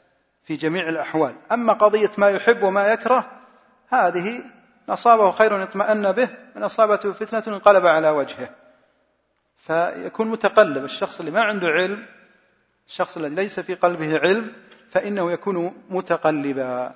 [0.44, 1.34] في جميع الأحوال.
[1.52, 3.30] أما قضية ما يحب وما يكره
[3.88, 4.44] هذه
[4.88, 8.50] أصابه خير اطمأن به من أصابته فتنة انقلب على وجهه.
[9.56, 12.06] فيكون متقلب الشخص اللي ما عنده علم
[12.88, 14.52] الشخص الذي ليس في قلبه علم
[14.90, 16.94] فإنه يكون متقلبا.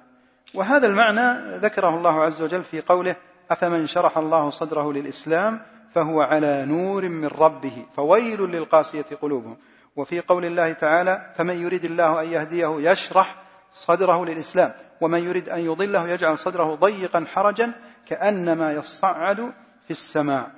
[0.55, 3.17] وهذا المعنى ذكره الله عز وجل في قوله
[3.51, 5.61] أفمن شرح الله صدره للإسلام
[5.95, 9.57] فهو على نور من ربه فويل للقاسية قلوبهم.
[9.97, 13.42] وفي قول الله تعالى فمن يريد الله أن يهديه يشرح
[13.72, 17.72] صدره للإسلام ومن يريد أن يضله يجعل صدره ضيقا حرجا
[18.07, 19.53] كأنما يصعد
[19.84, 20.51] في السماء.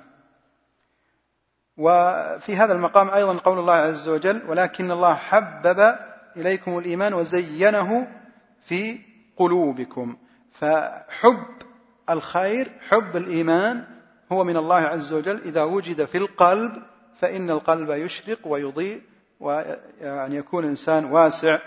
[1.77, 5.95] وفي هذا المقام أيضا قول الله عز وجل ولكن الله حبب
[6.37, 8.07] إليكم الإيمان وزينه
[8.63, 8.99] في
[9.37, 10.17] قلوبكم
[10.51, 11.45] فحب
[12.09, 13.83] الخير حب الإيمان
[14.31, 15.41] هو من الله عز وجل.
[15.45, 16.83] إذا وجد في القلب
[17.15, 19.01] فإن القلب يشرق ويضيء
[19.39, 21.59] ويعني يكون إنسان واسع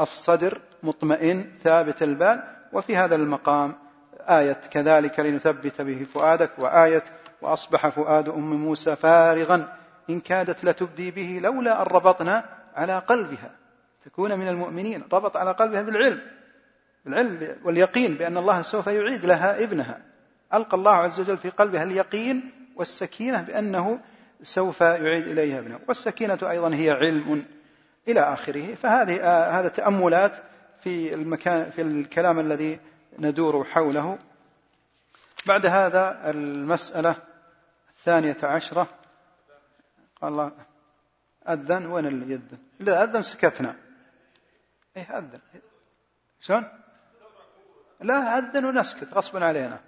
[0.00, 3.74] الصدر مطمئن ثابت البال وفي هذا المقام
[4.20, 7.02] آية كذلك لنثبت به فؤادك وآية
[7.42, 9.76] وأصبح فؤاد أم موسى فارغا
[10.10, 13.50] إن كادت لتبدي به لولا أن ربطنا على قلبها.
[14.04, 16.20] تكون من المؤمنين ربط على قلبها بالعلم
[17.04, 20.00] بالعلم واليقين بأن الله سوف يعيد لها ابنها.
[20.54, 24.00] ألقى الله عز وجل في قلبها اليقين والسكينة بأنه
[24.42, 27.44] سوف يعيد إليها ابنها والسكينة أيضا هي علم
[28.08, 28.74] إلى آخره.
[28.74, 30.36] فهذه آه هذا تأملات
[30.80, 32.80] في المكان في الكلام الذي
[33.18, 34.18] ندور حوله.
[35.46, 37.16] بعد هذا المسألة
[37.96, 38.88] الثانية عشرة.
[40.22, 40.52] قال الله
[41.48, 43.76] أذن وين اللي يذن؟ إذا أذن سكتنا.
[44.96, 45.40] إيه أذن.
[46.40, 46.64] شلون؟
[48.00, 49.80] لا أذن ونسكت غصبا علينا.